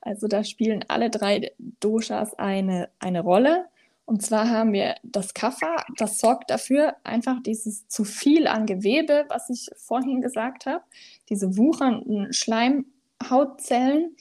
[0.03, 3.67] Also da spielen alle drei Doshas eine, eine Rolle.
[4.07, 9.27] Und zwar haben wir das Kapha, das sorgt dafür, einfach dieses zu viel an Gewebe,
[9.29, 10.83] was ich vorhin gesagt habe,
[11.29, 14.17] diese wuchernden Schleimhautzellen,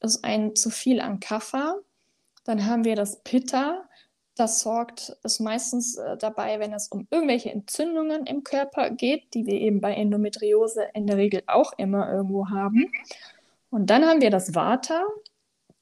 [0.00, 1.76] ist ein zu viel an Kapha.
[2.44, 3.88] Dann haben wir das Pitta,
[4.34, 9.46] das sorgt, ist meistens äh, dabei, wenn es um irgendwelche Entzündungen im Körper geht, die
[9.46, 12.90] wir eben bei Endometriose in der Regel auch immer irgendwo haben.
[13.70, 15.04] Und dann haben wir das Vata.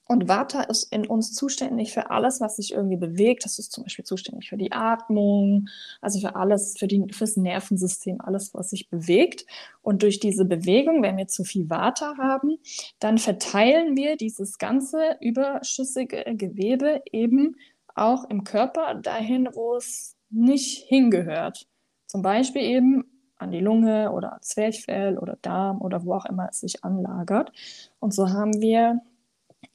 [0.05, 3.45] Und Vata ist in uns zuständig für alles, was sich irgendwie bewegt.
[3.45, 5.69] Das ist zum Beispiel zuständig für die Atmung,
[6.01, 9.45] also für alles, für die, fürs Nervensystem, alles, was sich bewegt.
[9.81, 12.57] Und durch diese Bewegung, wenn wir zu viel Vata haben,
[12.99, 17.55] dann verteilen wir dieses ganze überschüssige Gewebe eben
[17.95, 21.67] auch im Körper dahin, wo es nicht hingehört.
[22.07, 23.05] Zum Beispiel eben
[23.37, 27.51] an die Lunge oder Zwerchfell oder Darm oder wo auch immer es sich anlagert.
[27.99, 29.01] Und so haben wir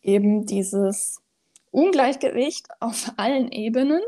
[0.03, 1.21] eben dieses
[1.71, 4.03] Ungleichgewicht auf allen Ebenen.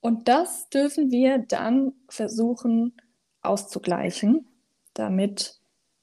[0.00, 2.94] Und das dürfen wir dann versuchen
[3.42, 4.48] auszugleichen,
[4.94, 5.60] damit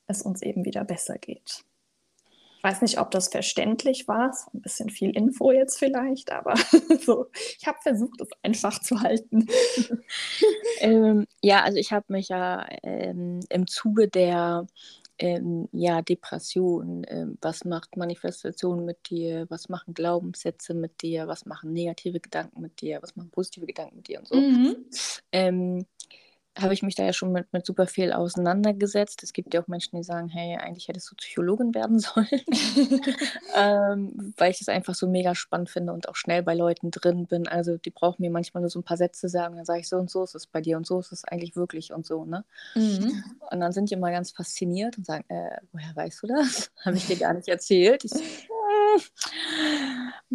[0.08, 1.65] es uns eben wieder besser geht.
[2.59, 4.31] Ich weiß nicht, ob das verständlich war.
[4.31, 6.55] Es war ein bisschen viel Info jetzt vielleicht, aber
[7.05, 9.47] so, ich habe versucht, es einfach zu halten.
[10.81, 14.67] ähm, ja, also ich habe mich ja ähm, im Zuge der
[15.19, 21.45] ähm, ja, Depression, ähm, was macht Manifestation mit dir, was machen Glaubenssätze mit dir, was
[21.45, 24.35] machen negative Gedanken mit dir, was machen positive Gedanken mit dir und so.
[24.35, 24.75] Mhm.
[25.31, 25.85] Ähm,
[26.61, 29.23] habe ich mich da ja schon mit, mit super viel auseinandergesetzt.
[29.23, 32.27] Es gibt ja auch Menschen, die sagen, hey, eigentlich hättest du Psychologin werden sollen,
[33.55, 37.25] ähm, weil ich das einfach so mega spannend finde und auch schnell bei Leuten drin
[37.25, 37.47] bin.
[37.47, 39.97] Also die brauchen mir manchmal nur so ein paar Sätze sagen, dann sage ich so
[39.97, 42.43] und so ist es bei dir und so ist es eigentlich wirklich und so, ne?
[42.75, 43.23] Mhm.
[43.51, 46.71] Und dann sind die immer ganz fasziniert und sagen, äh, woher weißt du das?
[46.85, 48.03] habe ich dir gar nicht erzählt.
[48.03, 48.19] Ich so,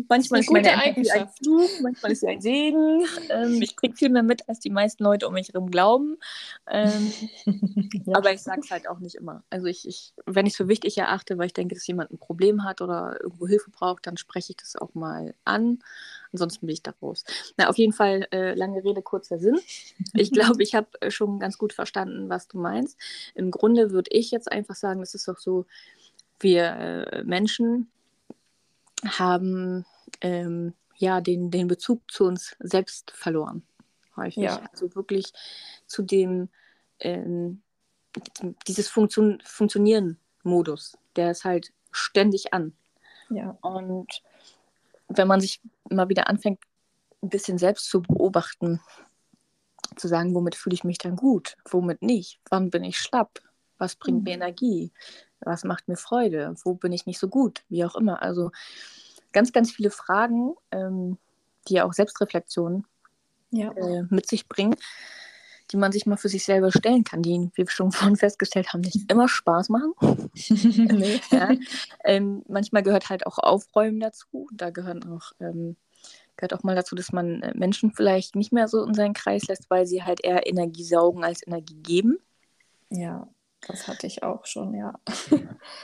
[0.09, 3.04] Manchmal ist, ist meine Empathie ein Fluch, manchmal ist sie ein Segen.
[3.30, 6.16] Ähm, ich kriege viel mehr mit, als die meisten Leute um mich herum glauben.
[6.68, 7.12] Ähm,
[8.04, 8.16] ja.
[8.16, 9.44] Aber ich sage es halt auch nicht immer.
[9.50, 12.18] Also ich, ich wenn ich es für wichtig erachte, weil ich denke, dass jemand ein
[12.18, 15.78] Problem hat oder irgendwo Hilfe braucht, dann spreche ich das auch mal an.
[16.33, 17.24] Ansonsten bin ich da raus.
[17.57, 19.61] Na, auf jeden Fall, äh, lange Rede, kurzer Sinn.
[20.14, 22.98] Ich glaube, ich habe äh, schon ganz gut verstanden, was du meinst.
[23.37, 25.66] Im Grunde würde ich jetzt einfach sagen, das ist doch so,
[26.40, 27.88] wir äh, Menschen
[29.05, 29.85] haben
[30.21, 33.62] ähm, ja den, den Bezug zu uns selbst verloren.
[34.17, 34.45] Häufig.
[34.45, 34.61] Ja.
[34.73, 35.33] Also wirklich
[35.87, 36.49] zu dem
[37.01, 37.62] ähm,
[38.67, 42.73] dieses Funktion Funktionieren-Modus, der ist halt ständig an.
[43.31, 43.57] Ja.
[43.61, 44.23] Und
[45.09, 46.61] wenn man sich immer wieder anfängt,
[47.23, 48.81] ein bisschen selbst zu beobachten,
[49.97, 53.40] zu sagen, womit fühle ich mich dann gut, womit nicht, wann bin ich schlapp,
[53.79, 54.25] was bringt mhm.
[54.25, 54.93] mir Energie,
[55.44, 58.22] was macht mir Freude, wo bin ich nicht so gut, wie auch immer.
[58.22, 58.50] Also
[59.33, 61.18] ganz, ganz viele Fragen, ähm,
[61.68, 62.87] die ja auch Selbstreflexion
[63.50, 63.72] ja.
[63.72, 64.76] äh, mit sich bringen,
[65.70, 68.72] die man sich mal für sich selber stellen kann, die, wie wir schon vorhin festgestellt
[68.72, 69.92] haben, nicht immer Spaß machen.
[70.35, 71.20] nee.
[71.30, 71.50] ja.
[72.04, 74.48] ähm, manchmal gehört halt auch Aufräumen dazu.
[74.52, 75.76] Da gehören auch, ähm,
[76.37, 79.46] gehört auch mal dazu, dass man äh, Menschen vielleicht nicht mehr so in seinen Kreis
[79.46, 82.18] lässt, weil sie halt eher Energie saugen als Energie geben.
[82.90, 83.28] Ja.
[83.66, 84.94] Das hatte ich auch schon, ja.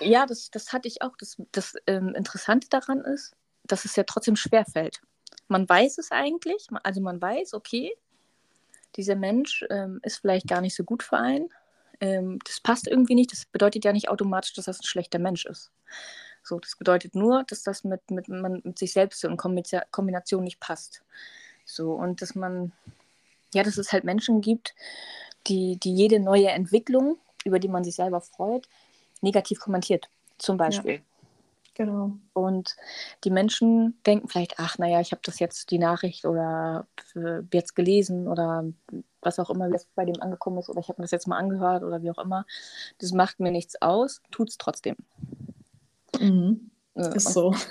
[0.00, 1.16] ja, das, das hatte ich auch.
[1.18, 5.00] Das, das ähm, Interessante daran ist, dass es ja trotzdem schwerfällt.
[5.48, 7.92] Man weiß es eigentlich, also man weiß, okay,
[8.96, 11.48] dieser Mensch ähm, ist vielleicht gar nicht so gut für einen.
[12.00, 13.32] Ähm, das passt irgendwie nicht.
[13.32, 15.70] Das bedeutet ja nicht automatisch, dass das ein schlechter Mensch ist.
[16.42, 20.60] So, das bedeutet nur, dass das mit, mit, man, mit sich selbst in Kombination nicht
[20.60, 21.02] passt.
[21.64, 22.72] So, und dass man,
[23.54, 24.74] ja, dass es halt Menschen gibt,
[25.46, 28.68] die, die jede neue Entwicklung über die man sich selber freut,
[29.20, 30.08] negativ kommentiert.
[30.38, 30.94] Zum Beispiel.
[30.94, 31.00] Ja.
[31.74, 32.12] Genau.
[32.34, 32.76] Und
[33.24, 36.86] die Menschen denken vielleicht, ach naja, ich habe das jetzt die Nachricht oder
[37.52, 38.64] jetzt gelesen oder
[39.22, 41.38] was auch immer jetzt bei dem angekommen ist oder ich habe mir das jetzt mal
[41.38, 42.44] angehört oder wie auch immer.
[42.98, 44.96] Das macht mir nichts aus, tut es trotzdem.
[46.18, 46.70] Mhm.
[46.94, 47.50] Ist so.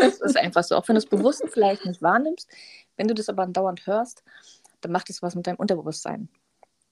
[0.00, 0.76] das ist einfach so.
[0.76, 2.48] Auch wenn du es bewusst vielleicht nicht wahrnimmst,
[2.96, 4.24] wenn du das aber dauernd hörst,
[4.80, 6.28] dann macht es was mit deinem Unterbewusstsein.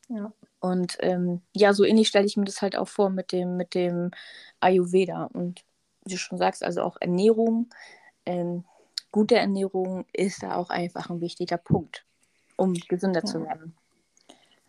[0.08, 0.32] Ja.
[0.60, 3.74] Und ähm, ja, so ähnlich stelle ich mir das halt auch vor mit dem, mit
[3.74, 4.10] dem
[4.60, 5.24] Ayurveda.
[5.32, 5.64] Und
[6.04, 7.70] wie du schon sagst, also auch Ernährung,
[8.26, 8.64] ähm,
[9.10, 12.04] gute Ernährung ist da auch einfach ein wichtiger Punkt,
[12.56, 13.26] um gesünder ja.
[13.26, 13.74] zu werden.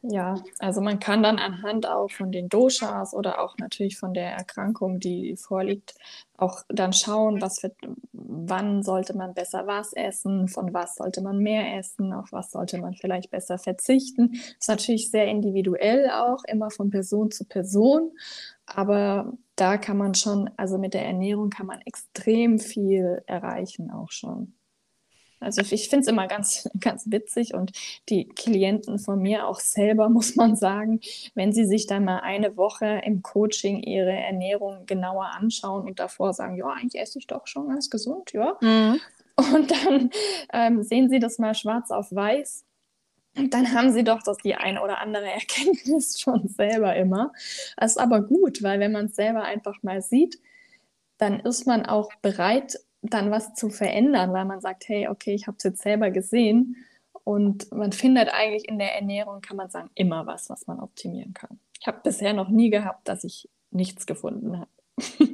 [0.04, 4.32] Ja, also man kann dann anhand auch von den Doshas oder auch natürlich von der
[4.32, 5.94] Erkrankung, die vorliegt,
[6.38, 7.72] auch dann schauen, was für,
[8.12, 12.80] wann sollte man besser was essen, von was sollte man mehr essen, auf was sollte
[12.80, 14.32] man vielleicht besser verzichten.
[14.32, 18.12] Das ist natürlich sehr individuell auch, immer von Person zu Person,
[18.66, 24.10] aber da kann man schon, also mit der Ernährung kann man extrem viel erreichen auch
[24.10, 24.56] schon.
[25.42, 27.72] Also ich, finde es immer ganz, ganz witzig und
[28.08, 31.02] die Klienten von mir auch selber, muss man sagen,
[31.36, 36.34] wenn sie sich dann mal eine Woche im Coaching ihre Ernährung genauer anschauen und davor
[36.34, 38.58] sagen, ja, eigentlich esse ich doch schon ganz gesund, ja.
[38.62, 39.00] Mhm.
[39.36, 40.12] Und dann
[40.54, 42.64] ähm, sehen sie das mal schwarz auf weiß
[43.38, 47.32] und dann haben sie doch das die eine oder andere Erkenntnis schon selber immer.
[47.78, 50.40] Das ist aber gut, weil wenn man es selber einfach mal sieht,
[51.18, 55.48] dann ist man auch bereit, dann was zu verändern, weil man sagt, hey, okay, ich
[55.48, 56.76] habe es jetzt selber gesehen
[57.24, 61.34] und man findet eigentlich in der Ernährung, kann man sagen, immer was, was man optimieren
[61.34, 61.60] kann.
[61.80, 64.70] Ich habe bisher noch nie gehabt, dass ich nichts gefunden habe.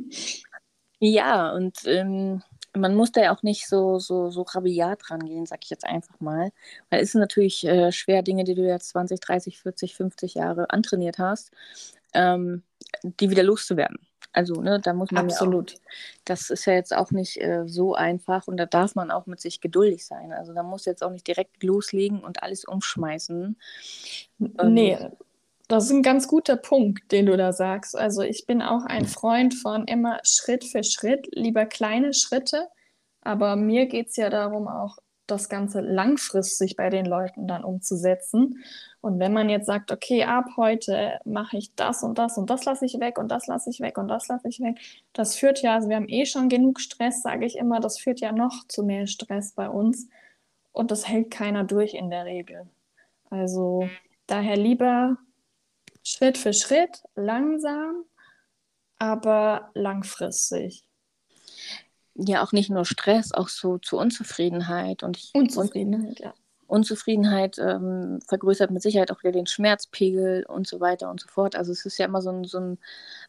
[1.00, 2.42] ja, und ähm,
[2.74, 6.20] man muss da ja auch nicht so, so, so rabiat rangehen, sag ich jetzt einfach
[6.20, 6.52] mal.
[6.90, 10.70] Weil es ist natürlich äh, schwer, Dinge, die du jetzt 20, 30, 40, 50 Jahre
[10.70, 11.52] antrainiert hast,
[12.14, 12.64] ähm,
[13.04, 14.07] die wieder loszuwerden.
[14.34, 15.72] Also, ne, da muss man Absolut.
[15.72, 15.82] Ja auch,
[16.26, 19.40] das ist ja jetzt auch nicht äh, so einfach und da darf man auch mit
[19.40, 20.32] sich geduldig sein.
[20.32, 23.58] Also, da muss jetzt auch nicht direkt loslegen und alles umschmeißen.
[24.40, 24.98] Ähm, nee,
[25.68, 27.98] das ist ein ganz guter Punkt, den du da sagst.
[27.98, 32.68] Also ich bin auch ein Freund von immer Schritt für Schritt, lieber kleine Schritte.
[33.22, 38.64] Aber mir geht es ja darum, auch das Ganze langfristig bei den Leuten dann umzusetzen.
[39.02, 42.66] Und wenn man jetzt sagt, okay, ab heute mache ich das und das und das
[42.66, 44.78] lasse ich weg und das lasse ich weg und das lasse ich weg,
[45.14, 48.20] das führt ja, also wir haben eh schon genug Stress, sage ich immer, das führt
[48.20, 50.08] ja noch zu mehr Stress bei uns.
[50.72, 52.68] Und das hält keiner durch in der Regel.
[53.30, 53.90] Also
[54.28, 55.18] daher lieber
[56.04, 58.06] Schritt für Schritt, langsam,
[58.98, 60.87] aber langfristig.
[62.18, 65.04] Ja, auch nicht nur Stress, auch so zu Unzufriedenheit.
[65.04, 66.34] Und ich, Unzufriedenheit, ja.
[66.68, 71.56] Unzufriedenheit ähm, vergrößert mit Sicherheit auch wieder den Schmerzpegel und so weiter und so fort.
[71.56, 72.78] Also es ist ja immer so ein, so ein,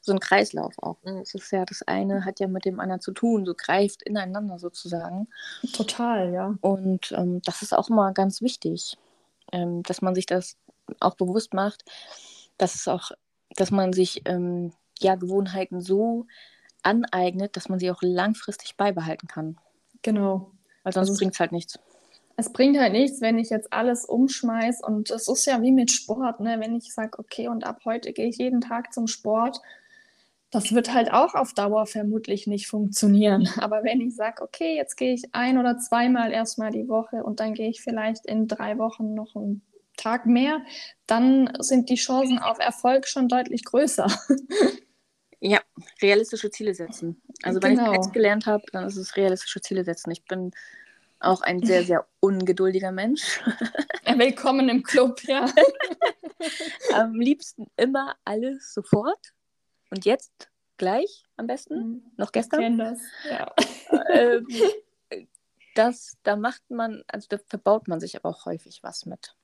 [0.01, 0.96] so ein Kreislauf auch.
[1.05, 1.20] Ne?
[1.22, 4.59] Es ist ja das eine hat ja mit dem anderen zu tun, so greift ineinander
[4.59, 5.29] sozusagen.
[5.72, 6.55] Total, ja.
[6.61, 8.96] Und ähm, das ist auch mal ganz wichtig,
[9.53, 10.57] ähm, dass man sich das
[11.01, 11.85] auch bewusst macht,
[12.57, 13.12] dass es auch,
[13.57, 16.27] dass man sich ähm, ja Gewohnheiten so
[16.88, 19.59] aneignet, dass man sie auch langfristig beibehalten kann.
[20.03, 20.53] Genau.
[20.83, 21.79] Weil sonst also, bringt es halt nichts.
[22.37, 24.83] Es bringt halt nichts, wenn ich jetzt alles umschmeiß.
[24.83, 26.59] Und es ist ja wie mit Sport, ne?
[26.61, 29.61] wenn ich sage, okay, und ab heute gehe ich jeden Tag zum Sport.
[30.51, 33.48] Das wird halt auch auf Dauer vermutlich nicht funktionieren.
[33.59, 37.40] Aber wenn ich sage, okay, jetzt gehe ich ein oder zweimal erstmal die Woche und
[37.40, 39.62] dann gehe ich vielleicht in drei Wochen noch ein
[39.96, 40.61] Tag mehr,
[41.07, 44.07] dann sind die Chancen auf Erfolg schon deutlich größer.
[45.40, 45.61] Ja,
[46.03, 47.22] realistische Ziele setzen.
[47.42, 47.92] Also wenn genau.
[47.92, 50.11] ich eins gelernt habe, dann ist es realistische Ziele setzen.
[50.11, 50.53] Ich bin
[51.20, 53.40] auch ein sehr, sehr ungeduldiger Mensch.
[54.16, 55.46] Willkommen im Club, ja.
[56.94, 59.33] am liebsten immer alles sofort.
[59.90, 61.77] Und jetzt gleich am besten.
[61.77, 62.03] Mhm.
[62.16, 62.79] Noch gestern.
[62.79, 62.98] Das,
[63.29, 63.55] ja.
[64.11, 64.46] Ähm,
[65.77, 69.37] das, da macht man, also da verbaut man sich aber auch häufig was mit.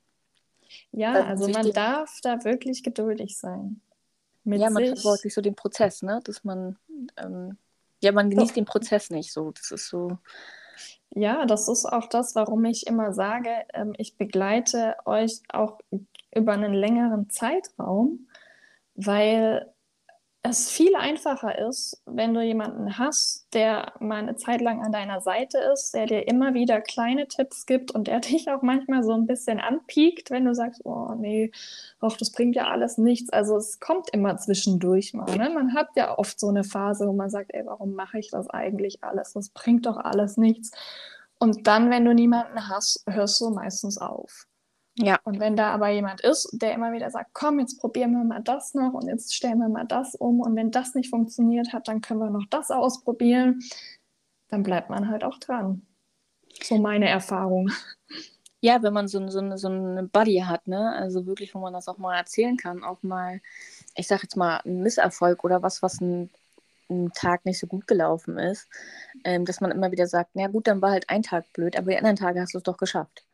[0.90, 3.80] Ja, also man darf da wirklich geduldig sein.
[4.44, 5.02] Ja, man sich.
[5.02, 6.20] sich so den Prozess, ne?
[6.24, 6.76] Dass man,
[7.16, 7.56] ähm,
[8.02, 8.54] ja, man genießt Doch.
[8.54, 9.50] den Prozess nicht so.
[9.52, 10.18] Das ist so.
[11.10, 15.78] Ja, das ist auch das, warum ich immer sage, ähm, ich begleite euch auch
[16.34, 18.28] über einen längeren Zeitraum,
[18.94, 19.73] weil
[20.46, 25.22] es viel einfacher ist, wenn du jemanden hast, der mal eine Zeit lang an deiner
[25.22, 29.12] Seite ist, der dir immer wieder kleine Tipps gibt und der dich auch manchmal so
[29.12, 31.50] ein bisschen anpiekt, wenn du sagst, oh nee,
[32.00, 33.30] ach, das bringt ja alles nichts.
[33.30, 35.34] Also es kommt immer zwischendurch mal.
[35.34, 35.48] Ne?
[35.48, 38.50] Man hat ja oft so eine Phase, wo man sagt, ey, warum mache ich das
[38.50, 39.32] eigentlich alles?
[39.32, 40.72] Das bringt doch alles nichts.
[41.38, 44.46] Und dann, wenn du niemanden hast, hörst du meistens auf.
[44.96, 45.18] Ja.
[45.24, 48.42] Und wenn da aber jemand ist, der immer wieder sagt, komm, jetzt probieren wir mal
[48.42, 51.88] das noch und jetzt stellen wir mal das um und wenn das nicht funktioniert hat,
[51.88, 53.60] dann können wir noch das ausprobieren,
[54.48, 55.82] dann bleibt man halt auch dran.
[56.62, 57.70] So meine Erfahrung.
[58.60, 60.92] Ja, wenn man so, so, so eine Buddy hat, ne?
[60.92, 63.40] Also wirklich, wo man das auch mal erzählen kann, auch mal,
[63.96, 66.30] ich sag jetzt mal, ein Misserfolg oder was, was ein,
[66.88, 68.68] ein Tag nicht so gut gelaufen ist,
[69.24, 71.90] ähm, dass man immer wieder sagt, na gut, dann war halt ein Tag blöd, aber
[71.90, 73.26] die anderen Tage hast du es doch geschafft.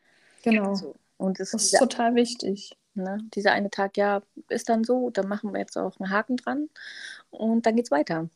[0.42, 0.74] Genau.
[0.74, 0.96] So.
[1.20, 2.76] Und das, das ist total wichtig.
[2.94, 3.18] Ne?
[3.34, 6.70] Dieser eine Tag, ja, ist dann so, dann machen wir jetzt auch einen Haken dran
[7.28, 8.28] und dann geht's weiter.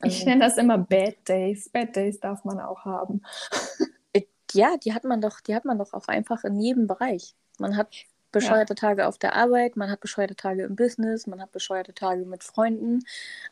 [0.00, 1.70] Also, ich nenne das immer Bad Days.
[1.70, 3.22] Bad Days darf man auch haben.
[4.12, 7.36] Äh, ja, die hat man doch, die hat man doch auch einfach in jedem Bereich.
[7.60, 7.94] Man hat
[8.32, 8.88] bescheuerte ja.
[8.88, 12.42] Tage auf der Arbeit, man hat bescheuerte Tage im Business, man hat bescheuerte Tage mit
[12.42, 13.04] Freunden,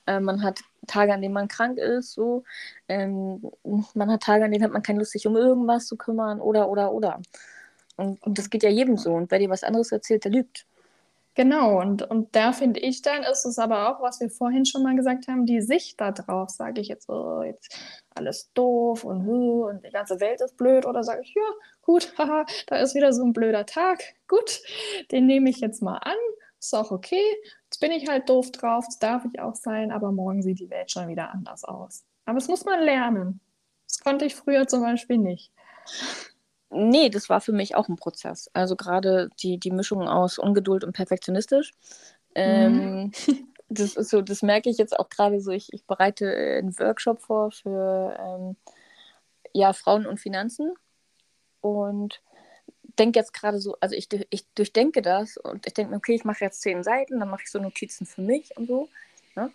[0.06, 2.42] äh, man hat Tage, an denen man krank ist, so.
[2.88, 3.40] Ähm,
[3.94, 6.68] man hat Tage, an denen hat man keine Lust, sich um irgendwas zu kümmern oder,
[6.68, 7.20] oder, oder.
[7.98, 9.12] Und, und das geht ja jedem so.
[9.12, 10.66] Und wer dir was anderes erzählt, der lügt.
[11.34, 14.82] Genau, und, und da finde ich dann, ist es aber auch, was wir vorhin schon
[14.82, 16.50] mal gesagt haben, die Sicht da drauf.
[16.50, 17.78] Sage ich jetzt, oh, jetzt
[18.14, 21.42] alles doof und, und die ganze Welt ist blöd oder sage ich, ja,
[21.82, 24.02] gut, haha, da ist wieder so ein blöder Tag.
[24.26, 24.60] Gut,
[25.12, 26.16] den nehme ich jetzt mal an.
[26.58, 27.22] Ist auch okay.
[27.66, 30.70] Jetzt bin ich halt doof drauf, das darf ich auch sein, aber morgen sieht die
[30.70, 32.04] Welt schon wieder anders aus.
[32.24, 33.40] Aber es muss man lernen.
[33.86, 35.52] Das konnte ich früher zum Beispiel nicht.
[36.70, 38.50] Nee, das war für mich auch ein Prozess.
[38.52, 41.72] Also gerade die, die Mischung aus Ungeduld und perfektionistisch.
[42.34, 43.12] Ähm, mhm.
[43.68, 45.50] das ist so, das merke ich jetzt auch gerade so.
[45.50, 48.56] Ich, ich bereite einen Workshop vor für ähm,
[49.52, 50.74] ja, Frauen und Finanzen
[51.60, 52.22] und
[52.98, 56.24] denke jetzt gerade so, also ich, ich durchdenke das und ich denke mir, okay, ich
[56.24, 58.88] mache jetzt zehn Seiten, dann mache ich so Notizen für mich und so.
[59.36, 59.52] Ne?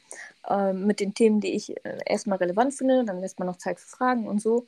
[0.50, 3.80] Ähm, mit den Themen, die ich äh, erstmal relevant finde, dann lässt man noch Zeit
[3.80, 4.66] für Fragen und so.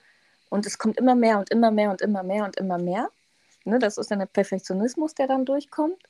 [0.49, 3.09] Und es kommt immer mehr und immer mehr und immer mehr und immer mehr.
[3.65, 6.01] Ne, das ist dann der Perfektionismus, der dann durchkommt.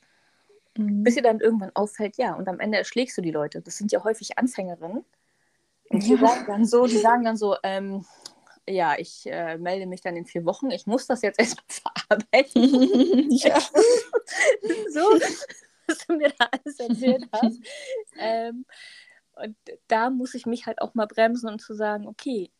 [0.76, 1.02] Mhm.
[1.02, 3.62] Bis dir dann irgendwann auffällt, ja, und am Ende erschlägst du die Leute.
[3.62, 5.04] Das sind ja häufig Anfängerinnen.
[5.88, 6.18] Und die ja.
[6.18, 8.04] sagen dann so, die sagen dann so, ähm,
[8.68, 10.70] ja, ich äh, melde mich dann in vier Wochen.
[10.70, 13.30] Ich muss das jetzt erstmal verarbeiten.
[13.30, 13.58] ja.
[14.90, 15.00] so.
[15.86, 17.60] was du mir da alles erzählt hast.
[18.18, 18.66] ähm,
[19.36, 19.56] und
[19.86, 22.50] da muss ich mich halt auch mal bremsen und zu sagen, okay,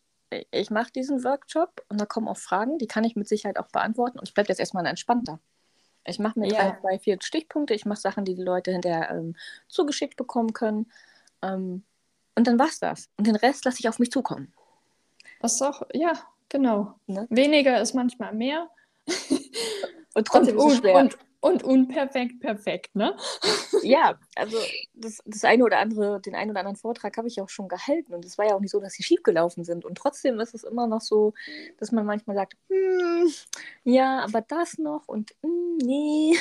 [0.51, 3.69] ich mache diesen Workshop und da kommen auch Fragen, die kann ich mit Sicherheit auch
[3.69, 5.41] beantworten und ich bleibe jetzt erstmal entspannter.
[6.05, 6.71] Ich mache mir ja.
[6.71, 9.35] drei, zwei, vier Stichpunkte, ich mache Sachen, die die Leute hinterher ähm,
[9.69, 10.91] zugeschickt bekommen können.
[11.43, 11.83] Ähm,
[12.37, 13.09] und dann war's das.
[13.17, 14.53] Und den Rest lasse ich auf mich zukommen.
[15.41, 16.13] Das ist auch, ja,
[16.49, 16.95] genau.
[17.07, 17.27] Ne?
[17.31, 18.69] Weniger ist manchmal mehr.
[20.15, 20.97] Und trotzdem und, ist es schwer.
[20.97, 23.17] Und, und unperfekt perfekt, ne?
[23.83, 24.57] Ja, also
[24.95, 28.15] das, das eine oder andere, den einen oder anderen Vortrag habe ich auch schon gehalten
[28.15, 29.85] und es war ja auch nicht so, dass sie schiefgelaufen sind.
[29.85, 31.35] Und trotzdem ist es immer noch so,
[31.79, 33.31] dass man manchmal sagt, hm,
[33.85, 36.37] ja, aber das noch und hm, nee.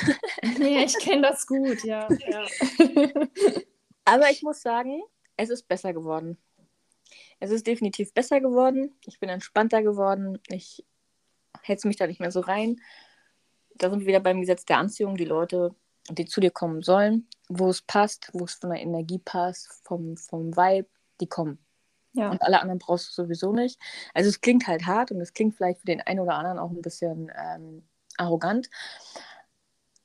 [0.58, 2.08] Nee, ich kenne das gut, ja.
[2.26, 2.46] ja.
[4.04, 5.02] aber ich muss sagen,
[5.36, 6.38] es ist besser geworden.
[7.38, 8.96] Es ist definitiv besser geworden.
[9.04, 10.38] Ich bin entspannter geworden.
[10.48, 10.84] Ich
[11.62, 12.80] hetze mich da nicht mehr so rein
[13.78, 15.74] da sind wir wieder beim Gesetz der Anziehung, die Leute,
[16.10, 20.16] die zu dir kommen sollen, wo es passt, wo es von der Energie passt, vom,
[20.16, 20.88] vom Vibe,
[21.20, 21.58] die kommen.
[22.12, 22.30] Ja.
[22.30, 23.78] Und alle anderen brauchst du sowieso nicht.
[24.14, 26.70] Also es klingt halt hart und es klingt vielleicht für den einen oder anderen auch
[26.70, 28.70] ein bisschen ähm, arrogant.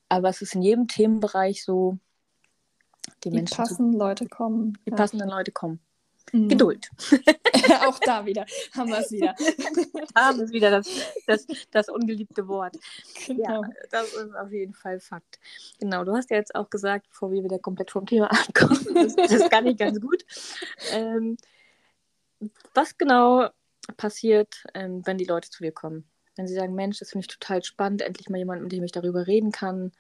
[0.09, 1.97] Aber es ist in jedem Themenbereich so,
[3.23, 4.77] die, die Menschen passenden zu, Leute kommen.
[4.85, 4.97] Die ja.
[4.97, 5.79] passenden Leute kommen.
[6.31, 6.49] Mhm.
[6.49, 6.89] Geduld.
[7.85, 9.35] Auch da wieder haben wir es wieder.
[10.13, 10.87] da haben wir es wieder, das,
[11.27, 12.77] das, das ungeliebte Wort.
[13.27, 13.63] Genau.
[13.63, 15.39] Ja, das ist auf jeden Fall Fakt.
[15.79, 19.15] Genau, du hast ja jetzt auch gesagt, bevor wir wieder komplett vom Thema abkommen, das,
[19.15, 20.23] das kann ich ganz gut.
[20.91, 21.37] Ähm,
[22.73, 23.49] was genau
[23.97, 26.05] passiert, ähm, wenn die Leute zu dir kommen?
[26.37, 28.91] Wenn sie sagen, Mensch, das finde ich total spannend, endlich mal jemand, mit dem ich
[28.91, 29.91] darüber reden kann.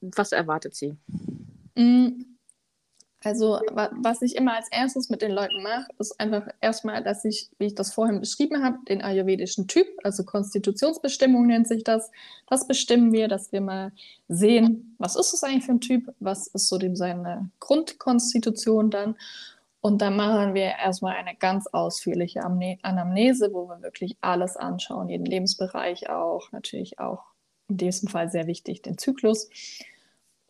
[0.00, 0.96] Was erwartet sie?
[1.76, 2.38] Mhm.
[3.22, 7.50] Also, was ich immer als erstes mit den Leuten mache, ist einfach erstmal, dass ich,
[7.58, 12.10] wie ich das vorhin beschrieben habe, den ayurvedischen Typ, also Konstitutionsbestimmung nennt sich das,
[12.48, 13.92] das bestimmen wir, dass wir mal
[14.28, 19.16] sehen, was ist es eigentlich für ein Typ, was ist so dem seine Grundkonstitution dann.
[19.82, 25.26] Und dann machen wir erstmal eine ganz ausführliche Anamnese, wo wir wirklich alles anschauen, jeden
[25.26, 27.24] Lebensbereich auch, natürlich auch
[27.68, 29.48] in diesem Fall sehr wichtig, den Zyklus.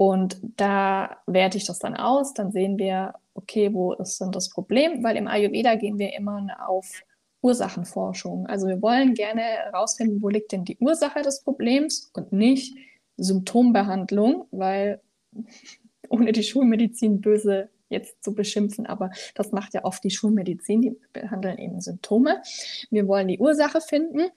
[0.00, 4.48] Und da werte ich das dann aus, dann sehen wir, okay, wo ist denn das
[4.48, 5.04] Problem?
[5.04, 7.02] Weil im Ayurveda gehen wir immer auf
[7.42, 8.46] Ursachenforschung.
[8.46, 12.78] Also wir wollen gerne herausfinden, wo liegt denn die Ursache des Problems und nicht
[13.18, 15.02] Symptombehandlung, weil
[16.08, 20.96] ohne die Schulmedizin böse jetzt zu beschimpfen, aber das macht ja oft die Schulmedizin, die
[21.12, 22.40] behandeln eben Symptome.
[22.88, 24.30] Wir wollen die Ursache finden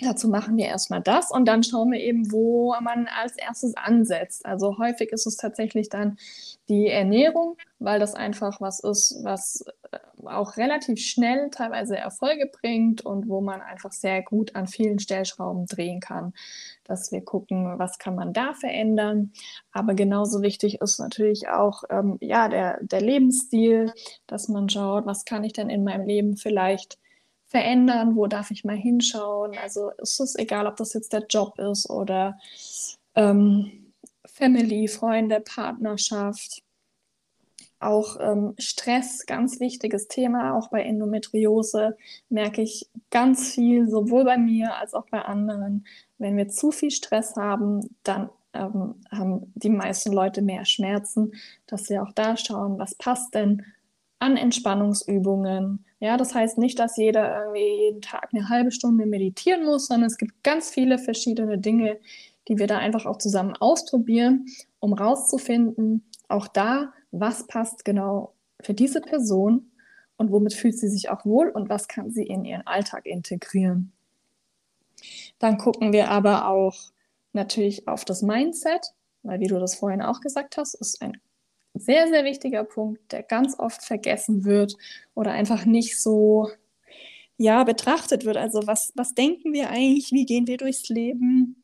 [0.00, 4.44] Dazu machen wir erstmal das und dann schauen wir eben, wo man als erstes ansetzt.
[4.44, 6.18] Also häufig ist es tatsächlich dann
[6.68, 13.06] die Ernährung, weil das einfach was ist, was äh, auch relativ schnell teilweise Erfolge bringt
[13.06, 16.34] und wo man einfach sehr gut an vielen Stellschrauben drehen kann,
[16.84, 19.32] dass wir gucken, was kann man da verändern.
[19.72, 23.94] Aber genauso wichtig ist natürlich auch ähm, ja, der, der Lebensstil,
[24.26, 26.98] dass man schaut, was kann ich denn in meinem Leben vielleicht
[27.56, 28.16] verändern?
[28.16, 29.56] Wo darf ich mal hinschauen?
[29.56, 32.38] Also ist es egal, ob das jetzt der Job ist oder
[33.14, 33.92] ähm,
[34.26, 36.62] Family, Freunde, Partnerschaft.
[37.78, 40.54] Auch ähm, Stress, ganz wichtiges Thema.
[40.54, 41.96] Auch bei Endometriose
[42.28, 45.86] merke ich ganz viel, sowohl bei mir als auch bei anderen.
[46.18, 51.32] Wenn wir zu viel Stress haben, dann ähm, haben die meisten Leute mehr Schmerzen,
[51.66, 53.64] dass wir auch da schauen, was passt denn
[54.18, 59.64] an Entspannungsübungen, ja, das heißt nicht, dass jeder irgendwie jeden Tag eine halbe Stunde meditieren
[59.64, 61.98] muss, sondern es gibt ganz viele verschiedene Dinge,
[62.48, 64.46] die wir da einfach auch zusammen ausprobieren,
[64.78, 69.70] um rauszufinden, auch da, was passt genau für diese Person
[70.16, 73.92] und womit fühlt sie sich auch wohl und was kann sie in ihren Alltag integrieren.
[75.38, 76.76] Dann gucken wir aber auch
[77.32, 81.20] natürlich auf das Mindset, weil wie du das vorhin auch gesagt hast, ist ein
[81.78, 84.76] sehr, sehr wichtiger Punkt, der ganz oft vergessen wird
[85.14, 86.50] oder einfach nicht so
[87.36, 88.36] ja, betrachtet wird.
[88.36, 90.12] Also was, was denken wir eigentlich?
[90.12, 91.62] Wie gehen wir durchs Leben?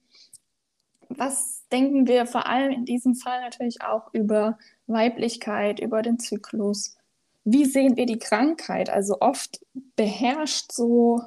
[1.09, 6.97] Was denken wir vor allem in diesem Fall natürlich auch über Weiblichkeit, über den Zyklus?
[7.45, 8.91] Wie sehen wir die Krankheit?
[8.91, 9.61] Also oft
[9.97, 11.21] beherrscht so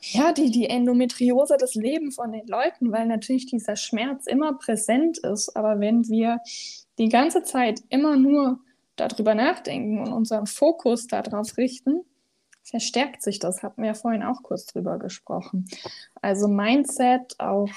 [0.00, 5.18] ja, die, die Endometriose das Leben von den Leuten, weil natürlich dieser Schmerz immer präsent
[5.18, 5.56] ist.
[5.56, 6.40] Aber wenn wir
[6.98, 8.60] die ganze Zeit immer nur
[8.96, 12.02] darüber nachdenken und unseren Fokus darauf richten,
[12.62, 13.62] verstärkt sich das.
[13.62, 15.68] Hatten wir ja vorhin auch kurz drüber gesprochen.
[16.20, 17.70] Also Mindset auch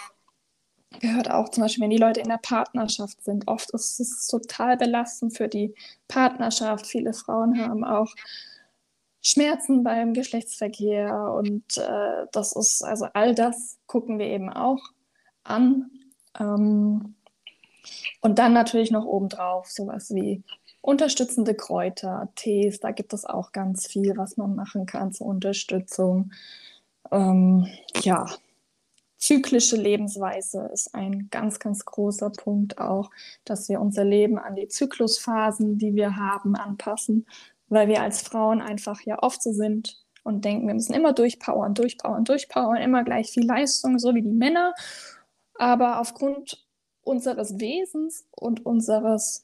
[0.99, 3.47] gehört auch zum Beispiel, wenn die Leute in der Partnerschaft sind.
[3.47, 5.74] Oft ist es total belastend für die
[6.07, 6.88] Partnerschaft.
[6.88, 8.13] Viele Frauen haben auch
[9.22, 14.82] Schmerzen beim Geschlechtsverkehr und äh, das ist, also all das gucken wir eben auch
[15.43, 15.91] an.
[16.39, 17.15] Ähm,
[18.21, 20.43] Und dann natürlich noch obendrauf sowas wie
[20.82, 26.32] unterstützende Kräuter, Tees, da gibt es auch ganz viel, was man machen kann zur Unterstützung.
[27.11, 27.67] Ähm,
[28.01, 28.27] ja,
[29.17, 33.11] zyklische Lebensweise ist ein ganz, ganz großer Punkt auch,
[33.43, 37.27] dass wir unser Leben an die Zyklusphasen, die wir haben, anpassen,
[37.67, 41.73] weil wir als Frauen einfach ja oft so sind und denken, wir müssen immer durchpowern,
[41.73, 44.73] durchpowern, durchpowern, immer gleich viel Leistung, so wie die Männer.
[45.55, 46.65] Aber aufgrund
[47.10, 49.43] unseres Wesens und unseres,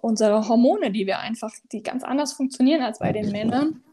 [0.00, 3.84] unserer Hormone, die wir einfach, die ganz anders funktionieren als bei den Männern,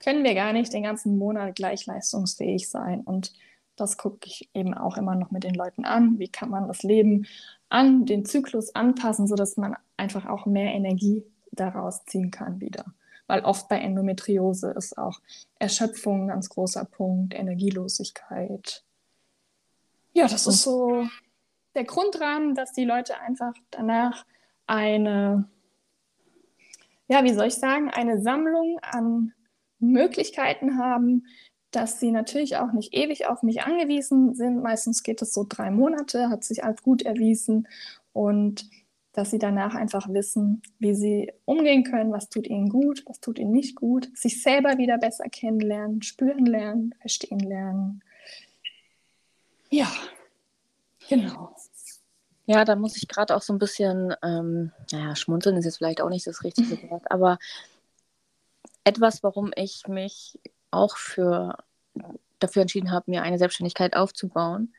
[0.00, 3.02] können wir gar nicht den ganzen Monat gleich leistungsfähig sein.
[3.02, 3.32] Und
[3.76, 6.18] das gucke ich eben auch immer noch mit den Leuten an.
[6.18, 7.26] Wie kann man das Leben
[7.68, 12.84] an den Zyklus anpassen, sodass man einfach auch mehr Energie daraus ziehen kann wieder.
[13.28, 15.20] Weil oft bei Endometriose ist auch
[15.60, 18.82] Erschöpfung ein ganz großer Punkt, Energielosigkeit.
[20.12, 21.06] Ja, das ist so
[21.74, 24.24] der Grundrahmen, dass die Leute einfach danach
[24.66, 25.48] eine,
[27.08, 29.32] ja, wie soll ich sagen, eine Sammlung an
[29.78, 31.26] Möglichkeiten haben,
[31.70, 34.62] dass sie natürlich auch nicht ewig auf mich angewiesen sind.
[34.62, 37.66] Meistens geht es so drei Monate, hat sich als gut erwiesen
[38.12, 38.68] und
[39.12, 43.38] dass sie danach einfach wissen, wie sie umgehen können, was tut ihnen gut, was tut
[43.38, 48.02] ihnen nicht gut, sich selber wieder besser kennenlernen, spüren lernen, verstehen lernen.
[49.70, 49.90] Ja,
[51.16, 51.54] genau.
[52.46, 56.00] Ja, da muss ich gerade auch so ein bisschen, ähm, naja, schmunzeln ist jetzt vielleicht
[56.00, 57.38] auch nicht das richtige Wort, aber
[58.84, 60.38] etwas, warum ich mich
[60.70, 61.56] auch für,
[62.40, 64.74] dafür entschieden habe, mir eine Selbstständigkeit aufzubauen,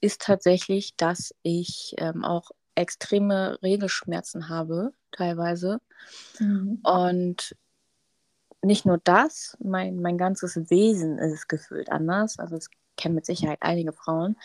[0.00, 5.80] ist tatsächlich, dass ich ähm, auch extreme Regelschmerzen habe, teilweise.
[6.38, 6.80] Mhm.
[6.84, 7.56] Und
[8.62, 12.38] nicht nur das, mein, mein ganzes Wesen ist gefühlt anders.
[12.38, 12.70] Also es
[13.00, 14.36] kennen mit Sicherheit einige Frauen.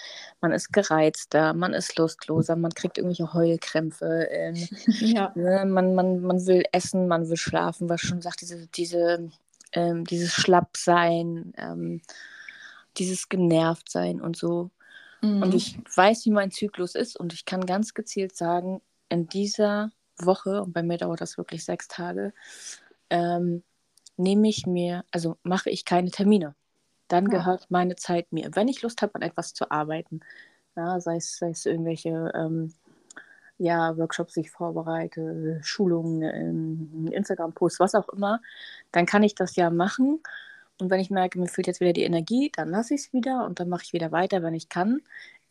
[0.42, 4.28] Man ist gereizter, man ist lustloser, man kriegt irgendwelche Heulkrämpfe.
[4.32, 4.56] Ähm,
[5.00, 5.32] ja.
[5.36, 9.30] ne, man, man, man will essen, man will schlafen, was schon sagt, diese, diese,
[9.74, 12.02] ähm, dieses Schlappsein, ähm,
[12.98, 14.72] dieses Genervtsein und so.
[15.22, 15.42] Mhm.
[15.44, 19.92] Und ich weiß, wie mein Zyklus ist und ich kann ganz gezielt sagen, in dieser
[20.18, 22.34] Woche, und bei mir dauert das wirklich sechs Tage,
[23.10, 23.64] ähm,
[24.18, 26.56] nehme ich mir, also mache ich keine Termine.
[27.08, 27.40] Dann ja.
[27.40, 28.50] gehört meine Zeit mir.
[28.54, 30.22] Wenn ich Lust habe, an etwas zu arbeiten,
[30.76, 32.74] ja, sei, es, sei es irgendwelche ähm,
[33.58, 38.42] ja, Workshops, die ich vorbereite, Schulungen, ähm, Instagram-Posts, was auch immer,
[38.92, 40.22] dann kann ich das ja machen
[40.80, 43.46] und wenn ich merke, mir fehlt jetzt wieder die Energie, dann lasse ich es wieder
[43.46, 45.02] und dann mache ich wieder weiter, wenn ich kann,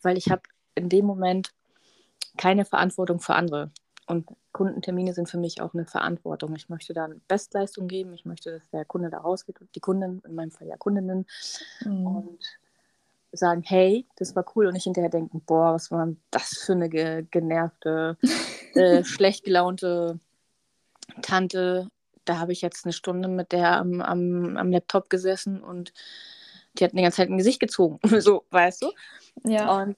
[0.01, 0.43] weil ich habe
[0.75, 1.51] in dem Moment
[2.37, 3.71] keine Verantwortung für andere.
[4.07, 6.55] Und Kundentermine sind für mich auch eine Verantwortung.
[6.55, 8.13] Ich möchte da eine Bestleistung geben.
[8.13, 11.25] Ich möchte, dass der Kunde da rausgeht und die Kunden, in meinem Fall ja Kundinnen,
[11.83, 12.07] mhm.
[12.07, 12.39] und
[13.31, 16.89] sagen, hey, das war cool und nicht hinterher denken, boah, was war das für eine
[16.89, 18.17] ge genervte,
[18.75, 20.19] äh, schlecht gelaunte
[21.21, 21.89] Tante,
[22.25, 25.93] da habe ich jetzt eine Stunde mit der am, am, am Laptop gesessen und
[26.77, 27.99] die hat die ganze Zeit ein Gesicht gezogen.
[28.21, 28.91] so, weißt du?
[29.43, 29.81] Ja.
[29.81, 29.97] Und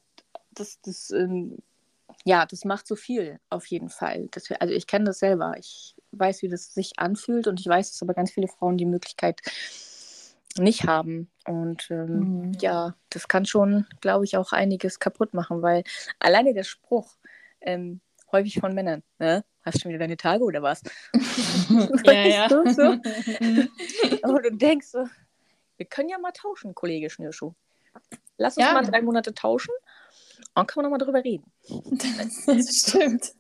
[0.51, 1.57] das, das, ähm,
[2.27, 4.27] ja, das macht so viel auf jeden Fall.
[4.31, 5.55] Das, also ich kenne das selber.
[5.57, 8.85] Ich weiß, wie das sich anfühlt und ich weiß, dass aber ganz viele Frauen die
[8.85, 9.41] Möglichkeit
[10.57, 11.31] nicht haben.
[11.45, 12.51] Und ähm, mhm.
[12.59, 15.85] ja, das kann schon, glaube ich, auch einiges kaputt machen, weil
[16.19, 17.15] alleine der Spruch,
[17.61, 18.01] ähm,
[18.33, 19.45] häufig von Männern, ne?
[19.61, 20.81] Hast du schon wieder deine Tage oder was?
[22.03, 22.47] ja, ja.
[22.49, 22.81] Du, so?
[24.23, 25.07] Aber du denkst so,
[25.77, 27.53] wir können ja mal tauschen, Kollege Schnürschuh.
[28.37, 28.73] Lass uns ja.
[28.73, 29.73] mal drei Monate tauschen
[30.59, 31.51] und können wir nochmal drüber reden.
[32.45, 33.33] Das, stimmt.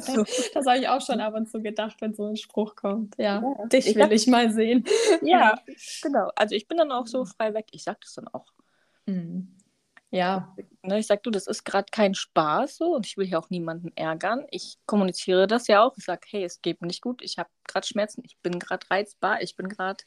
[0.00, 0.24] so.
[0.54, 3.14] Das habe ich auch schon ab und zu gedacht, wenn so ein Spruch kommt.
[3.18, 4.12] Ja, ja dich will hab...
[4.12, 4.84] ich mal sehen.
[5.22, 5.60] Ja,
[6.02, 6.30] genau.
[6.36, 7.66] Also ich bin dann auch so frei weg.
[7.72, 8.52] Ich sage das dann auch.
[9.06, 9.55] Mhm.
[10.10, 10.54] Ja.
[10.82, 13.50] Ne, ich sage, du, das ist gerade kein Spaß so und ich will hier auch
[13.50, 14.46] niemanden ärgern.
[14.50, 15.96] Ich kommuniziere das ja auch.
[15.96, 18.86] Ich sage, hey, es geht mir nicht gut, ich habe gerade Schmerzen, ich bin gerade
[18.88, 20.04] reizbar, ich bin gerade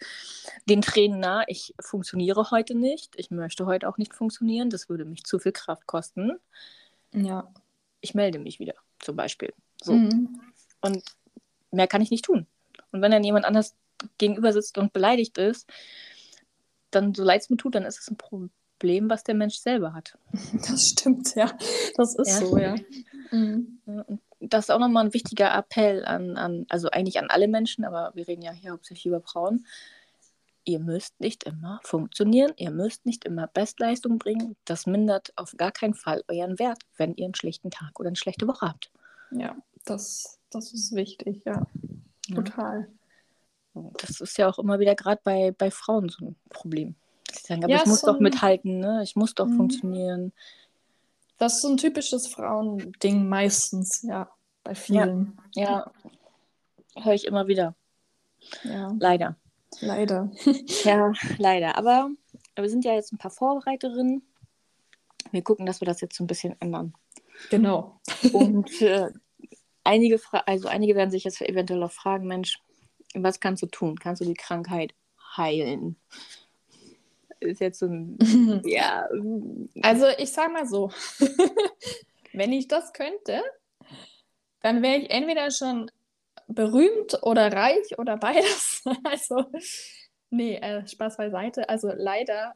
[0.66, 5.06] den Tränen nah, ich funktioniere heute nicht, ich möchte heute auch nicht funktionieren, das würde
[5.06, 6.40] mich zu viel Kraft kosten.
[7.14, 7.52] Ja.
[8.02, 9.54] Ich melde mich wieder, zum Beispiel.
[9.82, 9.94] So.
[9.94, 10.40] Mhm.
[10.80, 11.04] Und
[11.72, 12.48] mehr kann ich nicht tun.
[12.92, 13.76] Und wenn dann jemand anders
[14.18, 15.70] gegenüber sitzt und beleidigt ist,
[16.90, 19.58] dann so leid es mir tut, dann ist es ein Problem Problem, was der Mensch
[19.58, 20.18] selber hat.
[20.54, 21.52] Das stimmt, ja.
[21.96, 22.48] Das ist ja.
[22.48, 22.76] so, ja.
[23.32, 23.80] Mhm.
[23.86, 27.84] Und das ist auch nochmal ein wichtiger Appell an, an, also eigentlich an alle Menschen,
[27.84, 29.66] aber wir reden ja hier hauptsächlich über Frauen.
[30.64, 34.56] Ihr müsst nicht immer funktionieren, ihr müsst nicht immer Bestleistung bringen.
[34.64, 38.16] Das mindert auf gar keinen Fall euren Wert, wenn ihr einen schlechten Tag oder eine
[38.16, 38.92] schlechte Woche habt.
[39.32, 41.68] Ja, das, das ist wichtig, ja.
[42.34, 42.88] Total.
[43.74, 46.96] Das ist ja auch immer wieder gerade bei, bei Frauen so ein Problem.
[47.36, 49.02] Sagen, aber ja, ich muss so doch mithalten, ne?
[49.04, 49.58] ich muss doch mhm.
[49.58, 50.34] funktionieren.
[51.38, 54.30] Das ist so ein typisches Frauending meistens, ja,
[54.64, 55.40] bei vielen.
[55.56, 55.92] Ja,
[56.96, 57.04] ja.
[57.04, 57.76] höre ich immer wieder.
[58.64, 58.94] Ja.
[59.00, 59.36] Leider.
[59.80, 60.32] Leider.
[60.84, 61.78] ja, leider.
[61.78, 62.10] Aber
[62.56, 64.24] wir sind ja jetzt ein paar Vorreiterinnen.
[65.32, 66.94] Wir gucken, dass wir das jetzt so ein bisschen ändern.
[67.50, 68.00] Genau.
[68.34, 69.12] Und äh,
[69.84, 72.60] einige, also einige werden sich jetzt eventuell auch fragen, Mensch,
[73.14, 73.98] was kannst du tun?
[73.98, 74.94] Kannst du die Krankheit
[75.38, 75.96] heilen?
[77.40, 78.18] Ist jetzt so ein,
[78.66, 79.08] ja.
[79.82, 80.92] Also ich sag mal so,
[82.34, 83.42] wenn ich das könnte,
[84.62, 85.90] dann wäre ich entweder schon
[86.48, 88.84] berühmt oder reich oder beides.
[89.04, 89.46] Also,
[90.30, 91.70] nee, äh, Spaß beiseite.
[91.70, 92.56] Also leider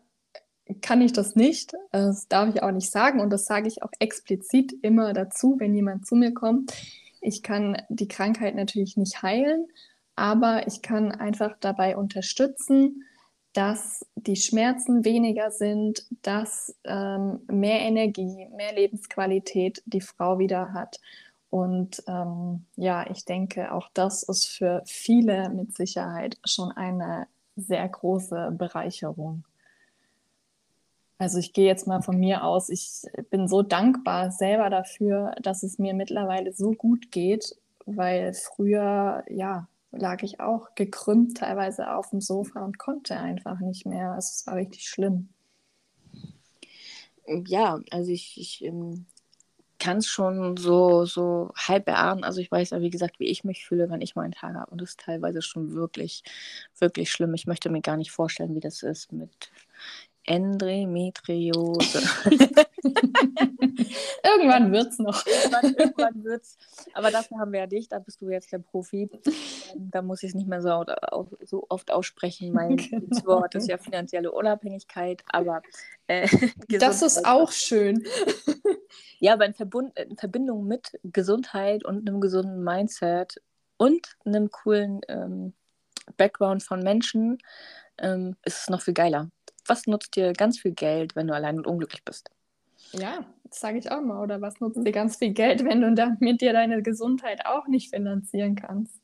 [0.82, 1.74] kann ich das nicht.
[1.92, 5.76] Das darf ich auch nicht sagen und das sage ich auch explizit immer dazu, wenn
[5.76, 6.74] jemand zu mir kommt.
[7.22, 9.68] Ich kann die Krankheit natürlich nicht heilen,
[10.16, 13.04] aber ich kann einfach dabei unterstützen,
[13.54, 21.00] dass die Schmerzen weniger sind, dass ähm, mehr Energie, mehr Lebensqualität die Frau wieder hat.
[21.50, 27.88] Und ähm, ja, ich denke, auch das ist für viele mit Sicherheit schon eine sehr
[27.88, 29.44] große Bereicherung.
[31.20, 35.62] Also ich gehe jetzt mal von mir aus, ich bin so dankbar selber dafür, dass
[35.62, 42.10] es mir mittlerweile so gut geht, weil früher, ja, lag ich auch gekrümmt teilweise auf
[42.10, 44.12] dem Sofa und konnte einfach nicht mehr.
[44.12, 45.30] Also es war richtig schlimm.
[47.48, 49.06] Ja, also ich, ich ähm,
[49.80, 52.24] kann es schon so, so halb erahnen.
[52.24, 54.72] Also ich weiß ja, wie gesagt, wie ich mich fühle, wenn ich meinen Tag habe.
[54.72, 56.24] Und das ist teilweise schon wirklich,
[56.80, 57.34] wirklich schlimm.
[57.34, 59.52] Ich möchte mir gar nicht vorstellen, wie das ist mit
[60.26, 62.02] Endometriose.
[64.24, 65.26] irgendwann wird es noch.
[65.26, 66.58] Irgendwann, irgendwann wird's.
[66.94, 69.10] Aber dafür haben wir ja dich, da bist du jetzt der Profi.
[69.74, 70.86] Ähm, da muss ich es nicht mehr so,
[71.44, 72.54] so, oft aussprechen.
[72.54, 73.26] Mein genau.
[73.26, 75.62] Wort ist ja finanzielle Unabhängigkeit, aber
[76.08, 76.28] äh,
[76.68, 78.04] das ist auch schön.
[79.20, 83.42] ja, aber in, Verbund, in Verbindung mit Gesundheit und einem gesunden Mindset
[83.78, 85.54] und einem coolen ähm,
[86.18, 87.38] Background von Menschen
[87.98, 89.30] ähm, ist es noch viel geiler
[89.68, 92.30] was nutzt dir ganz viel Geld, wenn du allein und unglücklich bist?
[92.94, 94.22] Ja, das sage ich auch mal.
[94.22, 97.90] Oder was nutzt dir ganz viel Geld, wenn du damit dir deine Gesundheit auch nicht
[97.90, 99.04] finanzieren kannst?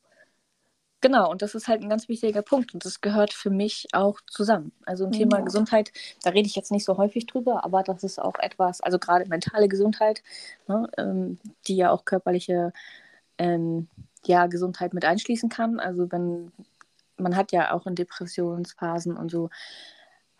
[1.01, 4.19] Genau, und das ist halt ein ganz wichtiger Punkt und das gehört für mich auch
[4.27, 4.73] zusammen.
[4.85, 5.45] Also ein Thema ja.
[5.45, 8.99] Gesundheit, da rede ich jetzt nicht so häufig drüber, aber das ist auch etwas, also
[8.99, 10.21] gerade mentale Gesundheit,
[10.67, 12.73] ne, ähm, die ja auch körperliche
[13.37, 13.87] ähm,
[14.25, 15.79] ja, Gesundheit mit einschließen kann.
[15.79, 16.51] Also wenn
[17.17, 19.49] man hat ja auch in Depressionsphasen und so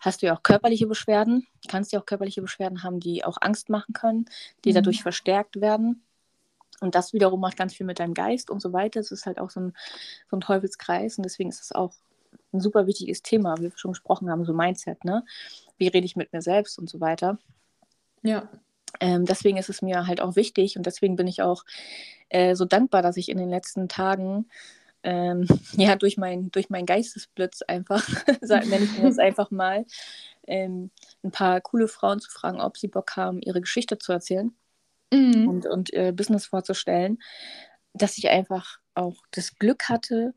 [0.00, 3.68] hast du ja auch körperliche Beschwerden, kannst ja auch körperliche Beschwerden haben, die auch Angst
[3.68, 4.26] machen können,
[4.64, 4.76] die mhm.
[4.76, 6.02] dadurch verstärkt werden.
[6.80, 9.00] Und das wiederum macht ganz viel mit deinem Geist und so weiter.
[9.00, 9.74] Es ist halt auch so ein,
[10.30, 11.92] so ein Teufelskreis und deswegen ist es auch
[12.52, 15.24] ein super wichtiges Thema, wie wir schon gesprochen haben, so Mindset, ne?
[15.76, 17.38] Wie rede ich mit mir selbst und so weiter.
[18.22, 18.48] Ja.
[18.98, 21.64] Ähm, deswegen ist es mir halt auch wichtig und deswegen bin ich auch
[22.28, 24.46] äh, so dankbar, dass ich in den letzten Tagen
[25.02, 28.06] ähm, ja, durch, mein, durch meinen Geistesblitz einfach,
[28.42, 29.86] nenne ich mir das einfach mal,
[30.46, 30.90] ähm,
[31.22, 34.52] ein paar coole Frauen zu fragen, ob sie Bock haben, ihre Geschichte zu erzählen
[35.12, 35.48] mhm.
[35.48, 37.18] und, und ihr Business vorzustellen,
[37.94, 40.34] dass ich einfach auch das Glück hatte,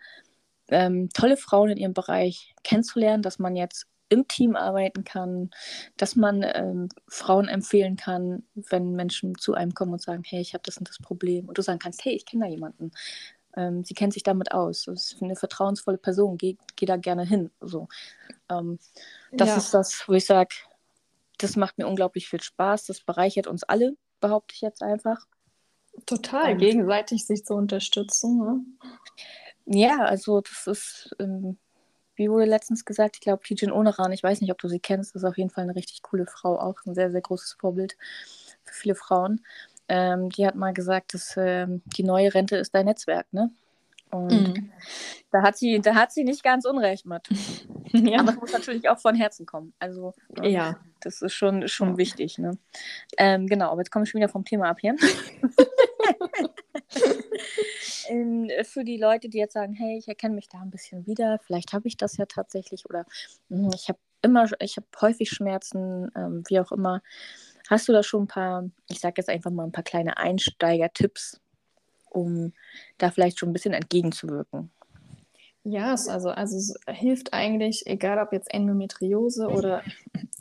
[0.70, 5.50] ähm, tolle Frauen in ihrem Bereich kennenzulernen, dass man jetzt im Team arbeiten kann,
[5.98, 10.54] dass man ähm, Frauen empfehlen kann, wenn Menschen zu einem kommen und sagen, hey, ich
[10.54, 11.48] habe das und das Problem.
[11.48, 12.92] Und du sagen kannst, hey, ich kenne da jemanden.
[13.56, 14.84] Ähm, sie kennt sich damit aus.
[14.86, 16.38] Das ist eine vertrauensvolle Person.
[16.38, 17.52] Geh, geh da gerne hin.
[17.62, 17.88] So.
[18.50, 18.80] Ähm,
[19.32, 19.58] das ja.
[19.58, 20.56] ist das, wo ich sage,
[21.38, 22.86] das macht mir unglaublich viel Spaß.
[22.86, 25.28] Das bereichert uns alle, behaupte ich jetzt einfach.
[26.06, 28.40] Total, ähm, gegenseitig sich zu unterstützen.
[28.40, 28.66] Ne?
[29.66, 31.58] Ja, also das ist, ähm,
[32.16, 35.16] wie wurde letztens gesagt, ich glaube, Tijin Oneran, ich weiß nicht, ob du sie kennst,
[35.16, 37.98] ist auf jeden Fall eine richtig coole Frau, auch ein sehr, sehr großes Vorbild
[38.64, 39.44] für viele Frauen.
[39.96, 43.52] Ähm, die hat mal gesagt, dass ähm, die neue Rente ist dein Netzwerk, ne?
[44.10, 44.72] Und mhm.
[45.32, 47.28] da, hat sie, da hat sie nicht ganz unrecht mit.
[47.92, 48.20] ja.
[48.20, 49.74] Aber es muss natürlich auch von Herzen kommen.
[49.78, 50.80] Also, ne, ja.
[51.02, 51.98] das ist schon, schon ja.
[51.98, 52.40] wichtig.
[52.40, 52.58] Ne?
[53.18, 54.96] Ähm, genau, aber jetzt komme ich schon wieder vom Thema ab hier.
[58.10, 61.40] In, für die Leute, die jetzt sagen, hey, ich erkenne mich da ein bisschen wieder,
[61.46, 63.06] vielleicht habe ich das ja tatsächlich oder
[63.50, 67.02] mh, ich habe immer, ich habe häufig Schmerzen, ähm, wie auch immer.
[67.70, 71.40] Hast du da schon ein paar, ich sage jetzt einfach mal ein paar kleine Einsteiger-Tipps,
[72.10, 72.54] um
[72.98, 74.72] da vielleicht schon ein bisschen entgegenzuwirken?
[75.64, 79.82] Ja, es, also, also es hilft eigentlich, egal ob jetzt Endometriose oder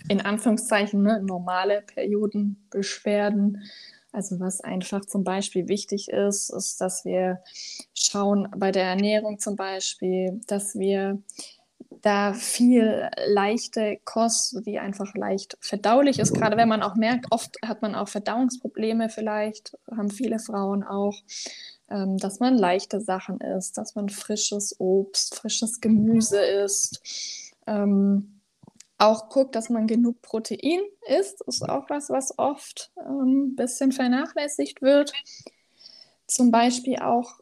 [0.09, 3.63] in Anführungszeichen ne, normale Periodenbeschwerden.
[4.11, 7.41] Also was einfach zum Beispiel wichtig ist, ist, dass wir
[7.95, 11.23] schauen bei der Ernährung zum Beispiel, dass wir
[12.03, 16.35] da viel leichte Kost, die einfach leicht verdaulich ist.
[16.35, 21.15] Gerade wenn man auch merkt, oft hat man auch Verdauungsprobleme vielleicht, haben viele Frauen auch,
[21.89, 27.01] ähm, dass man leichte Sachen isst, dass man frisches Obst, frisches Gemüse isst.
[27.69, 28.41] Ähm,
[28.99, 33.93] auch guckt, dass man genug Protein isst, ist auch was, was oft ein ähm, bisschen
[33.93, 35.13] vernachlässigt wird.
[36.27, 37.42] Zum Beispiel auch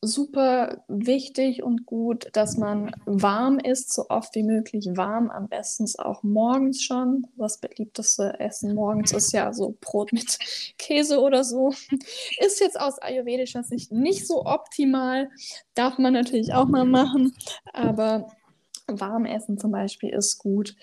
[0.00, 5.86] super wichtig und gut, dass man warm isst, so oft wie möglich warm, am besten
[5.98, 7.26] auch morgens schon.
[7.36, 10.38] Das beliebteste Essen morgens ist ja so Brot mit
[10.78, 11.72] Käse oder so.
[12.40, 15.30] Ist jetzt aus ayurvedischer Sicht nicht so optimal,
[15.74, 17.34] darf man natürlich auch mal machen,
[17.72, 18.28] aber
[18.88, 20.76] warm essen zum Beispiel ist gut.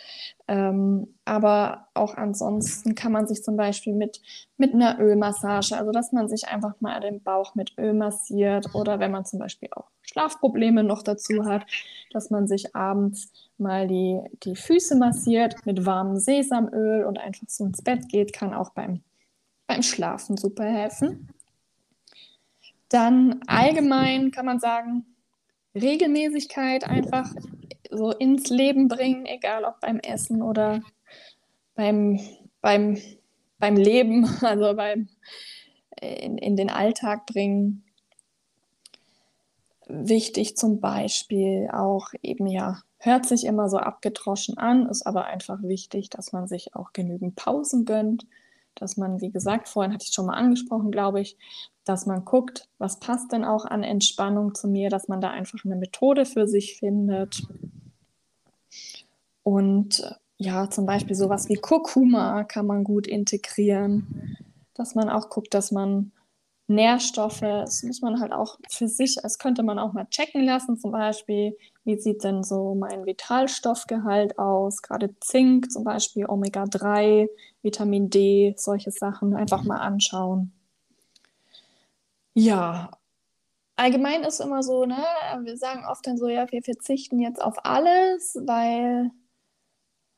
[0.48, 4.22] Ähm, aber auch ansonsten kann man sich zum Beispiel mit,
[4.58, 9.00] mit einer Ölmassage, also dass man sich einfach mal den Bauch mit Öl massiert oder
[9.00, 11.66] wenn man zum Beispiel auch Schlafprobleme noch dazu hat,
[12.12, 17.66] dass man sich abends mal die, die Füße massiert mit warmem Sesamöl und einfach so
[17.66, 19.02] ins Bett geht, kann auch beim,
[19.68, 21.30] beim Schlafen super helfen.
[22.90, 25.06] Dann allgemein kann man sagen,
[25.74, 27.34] Regelmäßigkeit einfach
[27.96, 30.82] so ins Leben bringen, egal ob beim Essen oder
[31.76, 32.20] beim,
[32.62, 32.98] beim,
[33.60, 35.10] beim Leben, also beim
[36.02, 37.84] in, in den Alltag bringen.
[39.88, 45.62] Wichtig zum Beispiel auch eben ja, hört sich immer so abgedroschen an, ist aber einfach
[45.62, 48.26] wichtig, dass man sich auch genügend Pausen gönnt,
[48.76, 51.38] dass man, wie gesagt, vorhin hatte ich schon mal angesprochen, glaube ich,
[51.84, 55.64] dass man guckt, was passt denn auch an Entspannung zu mir, dass man da einfach
[55.66, 57.44] eine Methode für sich findet.
[59.44, 60.04] Und
[60.38, 64.38] ja, zum Beispiel sowas wie Kurkuma kann man gut integrieren,
[64.74, 66.12] dass man auch guckt, dass man
[66.68, 70.78] Nährstoffe, das muss man halt auch für sich, das könnte man auch mal checken lassen,
[70.78, 77.28] zum Beispiel, wie sieht denn so mein Vitalstoffgehalt aus, gerade Zink zum Beispiel, Omega-3,
[77.62, 80.54] Vitamin D, solche Sachen einfach mal anschauen.
[82.34, 82.92] Ja,
[83.76, 85.04] allgemein ist immer so, ne,
[85.44, 89.12] wir sagen oft dann so, ja, wir verzichten jetzt auf alles, weil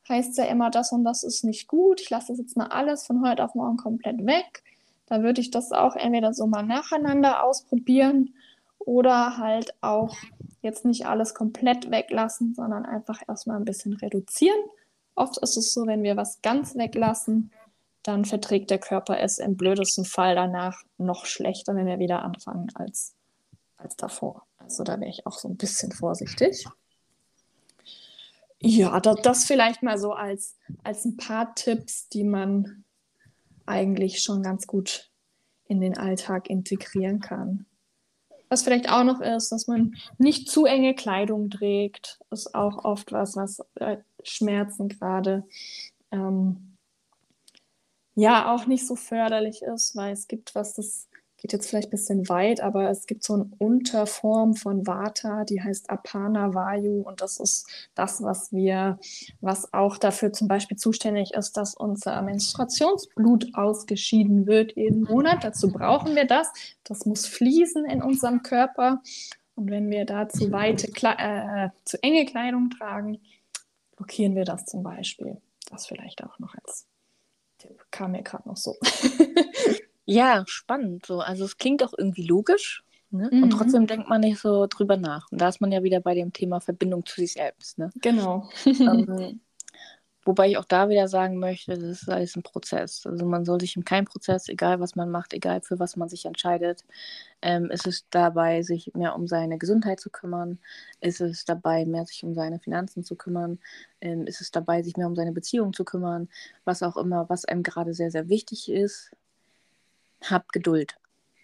[0.10, 3.06] heißt ja immer, das und das ist nicht gut, ich lasse das jetzt mal alles
[3.06, 4.64] von heute auf morgen komplett weg.
[5.08, 8.34] Da würde ich das auch entweder so mal nacheinander ausprobieren
[8.80, 10.16] oder halt auch
[10.62, 14.60] jetzt nicht alles komplett weglassen, sondern einfach erstmal ein bisschen reduzieren.
[15.16, 17.51] Oft ist es so, wenn wir was ganz weglassen,
[18.03, 22.70] dann verträgt der Körper es im blödesten Fall danach noch schlechter, wenn wir wieder anfangen
[22.76, 23.16] als,
[23.78, 24.45] als davor.
[24.58, 26.68] Also da wäre ich auch so ein bisschen vorsichtig.
[28.68, 32.84] Ja, das, das vielleicht mal so als, als ein paar Tipps, die man
[33.68, 35.11] eigentlich schon ganz gut
[35.68, 37.68] in den Alltag integrieren kann.
[38.49, 43.11] Was vielleicht auch noch ist, dass man nicht zu enge Kleidung trägt, ist auch oft
[43.11, 45.43] was, was äh, Schmerzen gerade
[46.11, 46.78] ähm,
[48.16, 51.07] ja auch nicht so förderlich ist, weil es gibt was, das
[51.46, 55.62] geht jetzt vielleicht ein bisschen weit, aber es gibt so eine Unterform von Vata, die
[55.62, 58.98] heißt Apana Vayu und das ist das, was wir,
[59.41, 65.43] was auch dafür zum Beispiel zuständig ist, dass unser Menstruationsblut ausgeschieden wird jeden Monat.
[65.43, 66.52] Dazu brauchen wir das.
[66.84, 69.04] Das muss fließen in unserem Körper.
[69.54, 73.22] Und wenn wir da zu weite, äh, zu enge Kleidung tragen,
[73.96, 75.39] blockieren wir das zum Beispiel.
[75.70, 76.88] Das vielleicht auch noch als
[77.60, 78.76] Tipp kam mir gerade noch so.
[80.06, 81.20] Ja, spannend so.
[81.20, 83.30] Also es klingt auch irgendwie logisch, ne?
[83.32, 83.49] Und mhm.
[83.49, 85.32] trotzdem denkt man nicht so drüber nach.
[85.32, 87.89] Und da ist man ja wieder bei dem Thema Verbindung zu sich selbst, ne?
[88.01, 88.49] Genau.
[88.66, 89.41] Ähm,
[90.26, 93.06] wobei ich auch da wieder sagen möchte, das ist alles ein Prozess.
[93.06, 96.10] Also man soll sich in keinem Prozess, egal was man macht, egal für was man
[96.10, 96.84] sich entscheidet,
[97.41, 100.60] ähm, ist es dabei, sich mehr um seine Gesundheit zu kümmern,
[100.99, 103.60] ist es dabei, mehr sich um seine Finanzen zu kümmern,
[104.01, 106.30] ähm, ist es dabei, sich mehr um seine Beziehung zu kümmern,
[106.64, 109.12] was auch immer, was einem gerade sehr, sehr wichtig ist,
[110.30, 110.95] hab Geduld.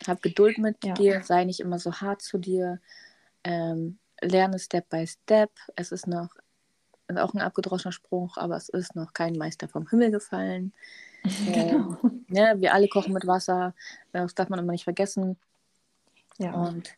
[0.08, 0.94] Hab Geduld mit ja.
[0.94, 2.80] dir, sei nicht immer so hart zu dir.
[3.44, 5.52] Ähm, lerne Step by Step.
[5.76, 6.30] Es ist noch
[7.12, 10.74] ist auch ein abgedroschener Spruch, aber es ist noch kein Meister vom Himmel gefallen.
[11.46, 11.98] Genau.
[12.04, 13.76] Ähm, ja, wir alle kochen mit Wasser.
[14.12, 15.38] Das darf man immer nicht vergessen.
[16.40, 16.54] Ja.
[16.54, 16.96] Und,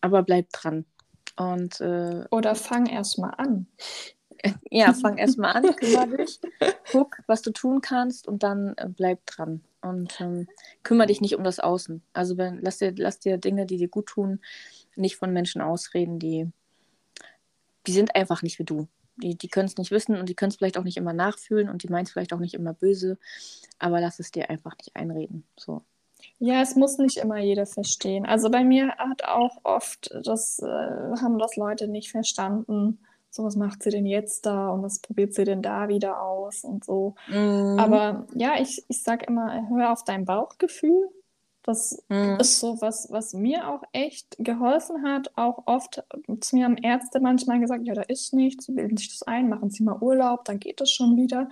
[0.00, 0.84] aber bleib dran.
[1.36, 3.66] Und, äh, Oder fang erst mal an.
[4.70, 6.38] Ja, fang erst mal an, kümmere dich,
[6.92, 10.48] guck, was du tun kannst und dann äh, bleib dran und ähm,
[10.82, 12.02] kümmere dich nicht um das Außen.
[12.12, 14.40] Also wenn, lass, dir, lass dir Dinge, die dir gut tun,
[14.96, 16.50] nicht von Menschen ausreden, die,
[17.86, 18.88] die sind einfach nicht wie du.
[19.16, 21.70] Die, die können es nicht wissen und die können es vielleicht auch nicht immer nachfühlen
[21.70, 23.18] und die meinen es vielleicht auch nicht immer böse,
[23.78, 25.44] aber lass es dir einfach nicht einreden.
[25.56, 25.82] So.
[26.38, 28.26] Ja, es muss nicht immer jeder verstehen.
[28.26, 32.98] Also bei mir hat auch oft, das äh, haben das Leute nicht verstanden,
[33.36, 36.64] so was macht sie denn jetzt da und was probiert sie denn da wieder aus
[36.64, 37.14] und so.
[37.26, 37.76] Mhm.
[37.76, 41.08] Aber ja, ich, ich sag immer, hör auf dein Bauchgefühl.
[41.62, 42.38] Das Mhm.
[42.38, 45.36] ist so was, was mir auch echt geholfen hat.
[45.36, 46.02] Auch oft
[46.40, 49.70] zu mir haben Ärzte manchmal gesagt, ja, da ist nichts, bilden sich das ein, machen
[49.70, 51.48] Sie mal Urlaub, dann geht das schon wieder.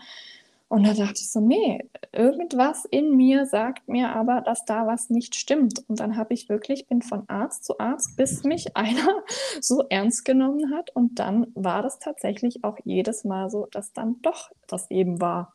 [0.69, 5.11] Und da dachte ich so, nee, irgendwas in mir sagt mir aber, dass da was
[5.11, 5.85] nicht stimmt.
[5.89, 9.23] Und dann habe ich wirklich, bin von Arzt zu Arzt, bis mich einer
[9.61, 10.91] so ernst genommen hat.
[10.95, 15.55] Und dann war das tatsächlich auch jedes Mal so, dass dann doch das eben war.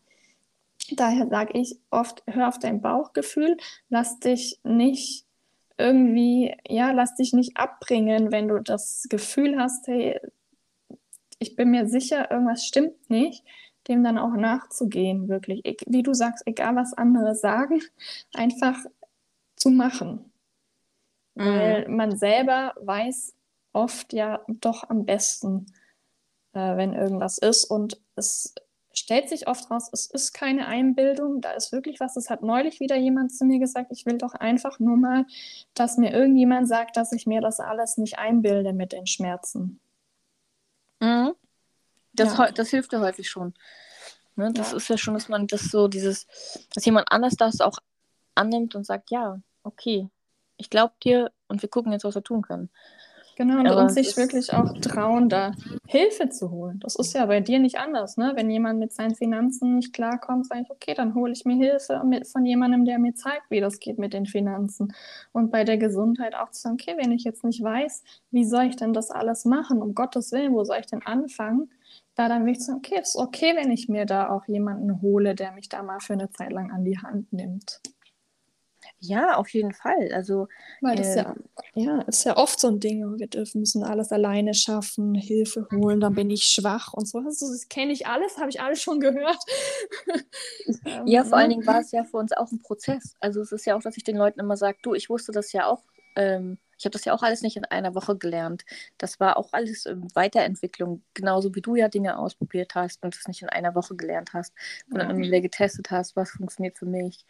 [0.92, 3.58] Daher sage ich oft, hör auf dein Bauchgefühl,
[3.90, 5.26] lass dich nicht
[5.78, 10.20] irgendwie, ja, lass dich nicht abbringen, wenn du das Gefühl hast, hey,
[11.40, 13.44] ich bin mir sicher, irgendwas stimmt nicht,
[13.90, 15.66] dem dann auch nachzugehen, wirklich.
[15.66, 17.82] E- Wie du sagst, egal was andere sagen,
[18.34, 18.78] einfach
[19.58, 20.32] zu machen.
[21.36, 21.46] Mhm.
[21.46, 23.36] Weil man selber weiß
[23.74, 25.68] oft ja doch am besten,
[26.54, 27.66] äh, wenn irgendwas ist.
[27.66, 28.56] Und es
[28.94, 32.18] stellt sich oft raus, es ist keine Einbildung, da ist wirklich was.
[32.18, 35.26] Es hat neulich wieder jemand zu mir gesagt, ich will doch einfach nur mal,
[35.76, 39.80] dass mir irgendjemand sagt, dass ich mir das alles nicht einbilde mit den Schmerzen.
[41.02, 41.34] Mhm.
[42.20, 42.52] Das, Ja.
[42.52, 43.54] das hilft ja häufig schon.
[44.36, 44.52] Ne?
[44.54, 44.78] Das Ja.
[44.78, 46.28] ist ja schon, dass man das so, dieses,
[46.74, 47.78] dass jemand anders das auch
[48.36, 50.10] annimmt und sagt, ja, okay,
[50.58, 52.70] ich glaube dir und wir gucken jetzt, was wir tun können.
[53.40, 55.54] Genau, und, und sich wirklich auch trauen, da
[55.88, 56.78] Hilfe zu holen.
[56.82, 58.34] Das ist ja bei dir nicht anders, ne?
[58.36, 62.02] Wenn jemand mit seinen Finanzen nicht klarkommt, sage ich, okay, dann hole ich mir Hilfe
[62.04, 64.94] mit, von jemandem, der mir zeigt, wie das geht mit den Finanzen.
[65.32, 68.64] Und bei der Gesundheit auch zu sagen, okay, wenn ich jetzt nicht weiß, wie soll
[68.66, 69.82] ich denn das alles machen?
[69.82, 71.72] Um Gottes Willen, wo soll ich denn anfangen?
[72.20, 75.02] Da dann will ich sagen, okay, es ist okay, wenn ich mir da auch jemanden
[75.02, 77.80] hole, der mich da mal für eine Zeit lang an die Hand nimmt.
[79.00, 80.12] Ja, auf jeden Fall.
[80.14, 80.50] Also,
[80.82, 81.36] Weil das Äh, ja,
[81.76, 86.02] ja, ist ja oft so ein Ding, wir dürfen müssen alles alleine schaffen, Hilfe holen,
[86.02, 87.20] dann bin ich schwach und so.
[87.20, 89.40] Also, das kenne ich alles, habe ich alles schon gehört.
[90.86, 91.44] Ähm, ja, vor ne?
[91.44, 93.16] allen Dingen war es ja für uns auch ein Prozess.
[93.22, 95.54] Also, es ist ja auch, dass ich den Leuten immer sage, du, ich wusste das
[95.54, 95.84] ja auch,
[96.18, 98.64] ähm, ich habe das ja auch alles nicht in einer Woche gelernt.
[98.98, 103.42] Das war auch alles Weiterentwicklung, genauso wie du ja Dinge ausprobiert hast und es nicht
[103.42, 104.54] in einer Woche gelernt hast,
[104.90, 107.26] sondern immer wieder getestet hast, was funktioniert für mich,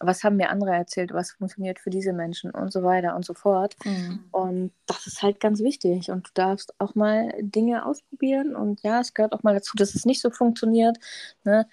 [0.00, 3.34] was haben mir andere erzählt, was funktioniert für diese Menschen und so weiter und so
[3.34, 3.76] fort.
[3.84, 4.24] Mhm.
[4.32, 6.10] Und das ist halt ganz wichtig.
[6.10, 8.56] Und du darfst auch mal Dinge ausprobieren.
[8.56, 10.98] Und ja, es gehört auch mal dazu, dass es nicht so funktioniert.
[11.44, 11.66] Ne?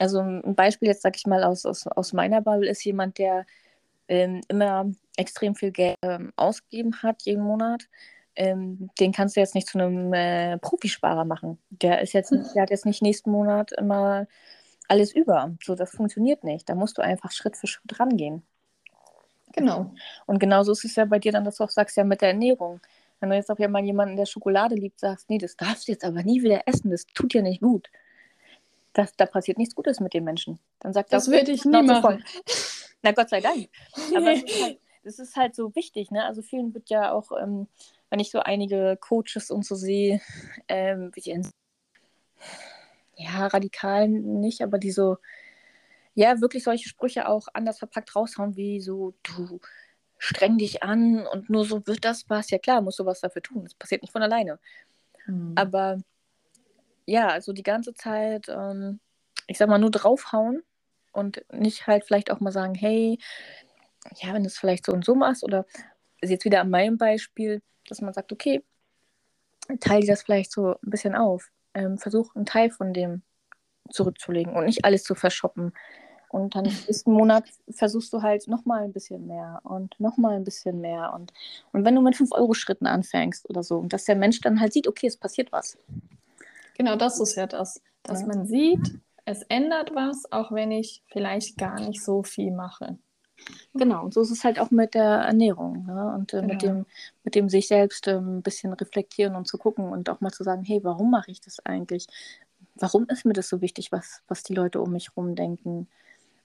[0.00, 3.46] Also ein Beispiel jetzt, sag ich mal, aus, aus, aus meiner Bubble ist jemand, der
[4.08, 7.88] ähm, immer extrem viel Geld ähm, ausgegeben hat jeden Monat.
[8.36, 11.58] Ähm, den kannst du jetzt nicht zu einem äh, Profisparer machen.
[11.70, 14.26] Der ist jetzt, der hat jetzt nicht nächsten Monat immer
[14.88, 15.54] alles über.
[15.62, 16.68] So, das funktioniert nicht.
[16.68, 18.42] Da musst du einfach Schritt für Schritt rangehen.
[19.52, 19.92] Genau.
[20.26, 22.28] Und genauso ist es ja bei dir dann, dass du auch sagst, ja, mit der
[22.28, 22.80] Ernährung.
[23.20, 26.04] Wenn du jetzt auch jemand jemanden, der Schokolade liebt, sagst, nee, das darfst du jetzt
[26.04, 27.90] aber nie wieder essen, das tut dir nicht gut.
[28.92, 30.58] Das, da passiert nichts Gutes mit den Menschen.
[30.80, 32.02] Dann sagt Das er, würde ich nie machen.
[32.02, 32.24] voll.
[33.02, 33.68] Na Gott sei Dank.
[34.16, 34.78] Aber es ist, halt,
[35.08, 36.24] es ist halt so wichtig, ne?
[36.24, 37.66] Also vielen wird ja auch, ähm,
[38.10, 40.20] wenn ich so einige Coaches und so sehe,
[40.68, 41.50] ähm, wie die in,
[43.16, 45.18] ja, radikal nicht, aber die so,
[46.14, 49.60] ja, wirklich solche Sprüche auch anders verpackt raushauen, wie so, du
[50.18, 52.50] streng dich an und nur so wird das was.
[52.50, 53.64] Ja klar, musst du was dafür tun.
[53.64, 54.58] Das passiert nicht von alleine.
[55.26, 55.52] Mhm.
[55.54, 55.98] Aber
[57.06, 59.00] ja, also die ganze Zeit, ähm,
[59.46, 60.62] ich sag mal, nur draufhauen
[61.12, 63.18] und nicht halt vielleicht auch mal sagen, hey,
[64.16, 65.66] ja, wenn du es vielleicht so und so machst oder
[66.20, 68.64] ist jetzt wieder an meinem Beispiel, dass man sagt, okay,
[69.80, 71.50] teile das vielleicht so ein bisschen auf.
[71.74, 73.22] Ähm, versuch einen Teil von dem
[73.90, 75.72] zurückzulegen und nicht alles zu verschoppen.
[76.30, 80.80] Und dann nächsten Monat versuchst du halt nochmal ein bisschen mehr und nochmal ein bisschen
[80.80, 81.12] mehr.
[81.14, 81.32] Und,
[81.72, 85.06] und wenn du mit 5-Euro-Schritten anfängst oder so, dass der Mensch dann halt sieht, okay,
[85.06, 85.78] es passiert was.
[86.76, 88.26] Genau, das ist ja das, dass Ja.
[88.28, 92.98] man sieht, es ändert was, auch wenn ich vielleicht gar nicht so viel mache.
[93.74, 95.86] Genau, und so ist es halt auch mit der Ernährung.
[95.86, 96.14] Ne?
[96.14, 96.74] Und äh, mit, Genau.
[96.74, 96.86] dem,
[97.24, 100.42] mit dem sich selbst ähm, ein bisschen reflektieren und zu gucken und auch mal zu
[100.44, 102.06] sagen, hey, warum mache ich das eigentlich?
[102.74, 105.88] Warum ist mir das so wichtig, was, was die Leute um mich rum denken?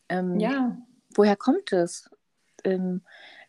[0.09, 0.77] Ähm, Ja,
[1.15, 2.09] Woher kommt es?
[2.63, 3.01] Ähm,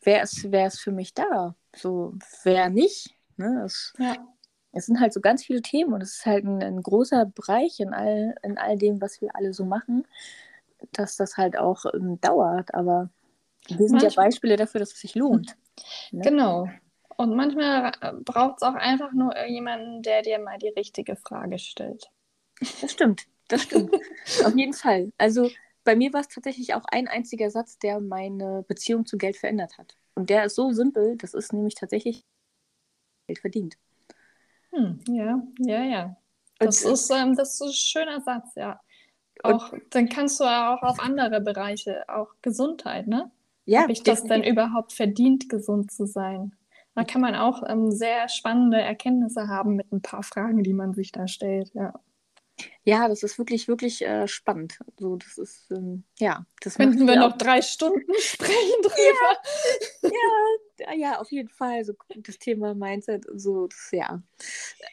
[0.03, 1.55] wer, ist, wer ist für mich da?
[1.75, 3.15] So, wer nicht?
[3.37, 3.63] Ne?
[3.65, 4.17] Es, ja,
[4.73, 7.81] es sind halt so ganz viele Themen und es ist halt ein, ein großer Bereich
[7.81, 10.07] in all, in all dem, was wir alle so machen,
[10.93, 12.75] dass das halt auch ähm, dauert.
[12.75, 13.09] Aber
[13.69, 15.57] wir sind ja Manchmal- Beispiele dafür, dass es sich lohnt.
[16.13, 16.23] Ne?
[16.23, 16.69] genau.
[17.17, 17.93] Und manchmal
[18.25, 22.11] braucht es auch einfach nur jemanden, der dir mal die richtige Frage stellt.
[22.81, 23.93] Das stimmt, das stimmt.
[24.45, 25.13] Auf jeden Fall.
[25.17, 25.51] Also
[25.85, 29.79] bei mir war es tatsächlich auch ein einziger Satz, der meine Beziehung zu Geld verändert
[29.79, 29.97] hat.
[30.15, 32.25] Und der ist so simpel, das ist nämlich tatsächlich
[33.27, 33.77] Geld verdient.
[34.73, 36.17] Hm, ja, ja, ja.
[36.59, 38.81] Das ist, ähm, das ist ein schöner Satz, ja.
[39.43, 43.31] Auch, dann kannst du auch auf andere Bereiche, auch Gesundheit, ne?
[43.65, 46.55] Ja, Habe ich das denn überhaupt verdient, gesund zu sein?
[46.95, 50.95] Da kann man auch ähm, sehr spannende Erkenntnisse haben mit ein paar Fragen, die man
[50.95, 51.93] sich da stellt, ja.
[52.85, 54.79] Ja, das ist wirklich, wirklich äh, spannend.
[54.99, 59.39] So, das ist, ähm, ja, das Könnten wir noch drei Stunden sprechen drüber.
[60.03, 60.54] Ja, ja,
[60.97, 61.85] ja, auf jeden Fall.
[61.85, 64.23] So das Thema Mindset und so, das, ja.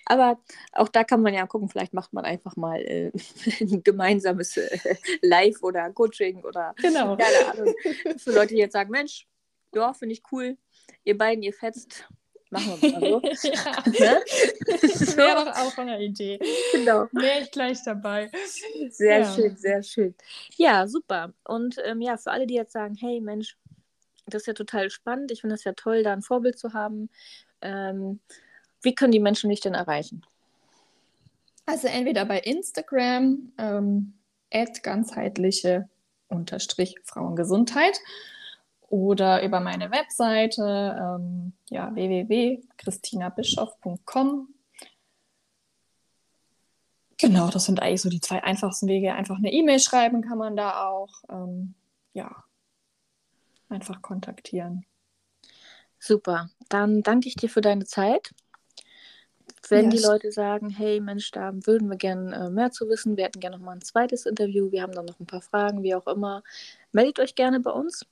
[0.05, 0.39] Aber
[0.73, 3.11] auch da kann man ja gucken, vielleicht macht man einfach mal äh,
[3.61, 7.17] ein gemeinsames äh, Live oder Coaching oder genau.
[7.17, 7.73] keine Ahnung.
[8.17, 9.27] Für Leute, die jetzt sagen, Mensch,
[9.73, 10.57] ja, finde ich cool.
[11.03, 12.05] Ihr beiden, ihr fetzt,
[12.51, 13.47] Machen wir mal so.
[13.47, 13.83] ja.
[13.85, 14.21] ne?
[14.81, 16.37] Das wäre doch auch eine Idee.
[16.73, 17.07] Genau.
[17.13, 18.29] Wäre ich gleich dabei.
[18.89, 19.33] Sehr ja.
[19.33, 20.15] schön, sehr schön.
[20.57, 21.33] Ja, super.
[21.45, 23.57] Und ähm, ja, für alle, die jetzt sagen, hey Mensch,
[24.33, 27.09] das ist ja total spannend, ich finde es ja toll, da ein Vorbild zu haben.
[27.61, 28.19] Ähm,
[28.81, 30.23] wie können die Menschen dich denn erreichen?
[31.65, 34.13] Also entweder bei Instagram, ähm,
[34.83, 35.89] ganzheitliche
[36.27, 37.99] unterstrich Frauengesundheit
[38.89, 44.47] oder über meine Webseite ähm, ja, www.christinabischof.com.
[47.17, 49.13] Genau, das sind eigentlich so die zwei einfachsten Wege.
[49.13, 51.21] Einfach eine E-Mail schreiben kann man da auch.
[51.29, 51.75] Ähm,
[52.13, 52.43] ja,
[53.71, 54.85] einfach kontaktieren.
[55.99, 58.33] Super, dann danke ich dir für deine Zeit.
[59.69, 63.17] Wenn ja, die Leute sagen, hey Mensch, da würden wir gerne äh, mehr zu wissen,
[63.17, 65.83] wir hätten gerne noch mal ein zweites Interview, wir haben dann noch ein paar Fragen,
[65.83, 66.43] wie auch immer,
[66.91, 68.05] meldet euch gerne bei uns.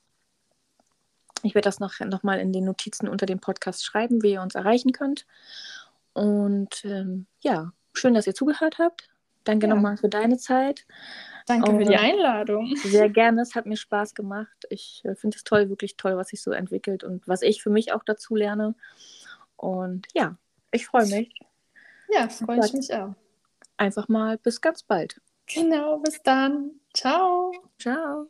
[1.41, 4.41] Ich werde das noch, noch mal in den Notizen unter dem Podcast schreiben, wie ihr
[4.41, 5.25] uns erreichen könnt.
[6.13, 9.09] Und ähm, ja, schön, dass ihr zugehört habt.
[9.45, 9.73] Danke ja.
[9.73, 10.85] nochmal für deine Zeit.
[11.49, 12.75] Danke für die Einladung.
[12.75, 14.65] Sehr gerne, es hat mir Spaß gemacht.
[14.69, 17.71] Ich äh, finde es toll, wirklich toll, was sich so entwickelt und was ich für
[17.71, 18.75] mich auch dazu lerne.
[19.55, 20.37] Und ja,
[20.71, 21.33] ich freue mich.
[22.13, 23.15] Ja, freue ich mich auch.
[23.77, 25.19] Einfach mal bis ganz bald.
[25.47, 26.71] Genau, bis dann.
[26.93, 27.51] Ciao.
[27.79, 28.29] Ciao.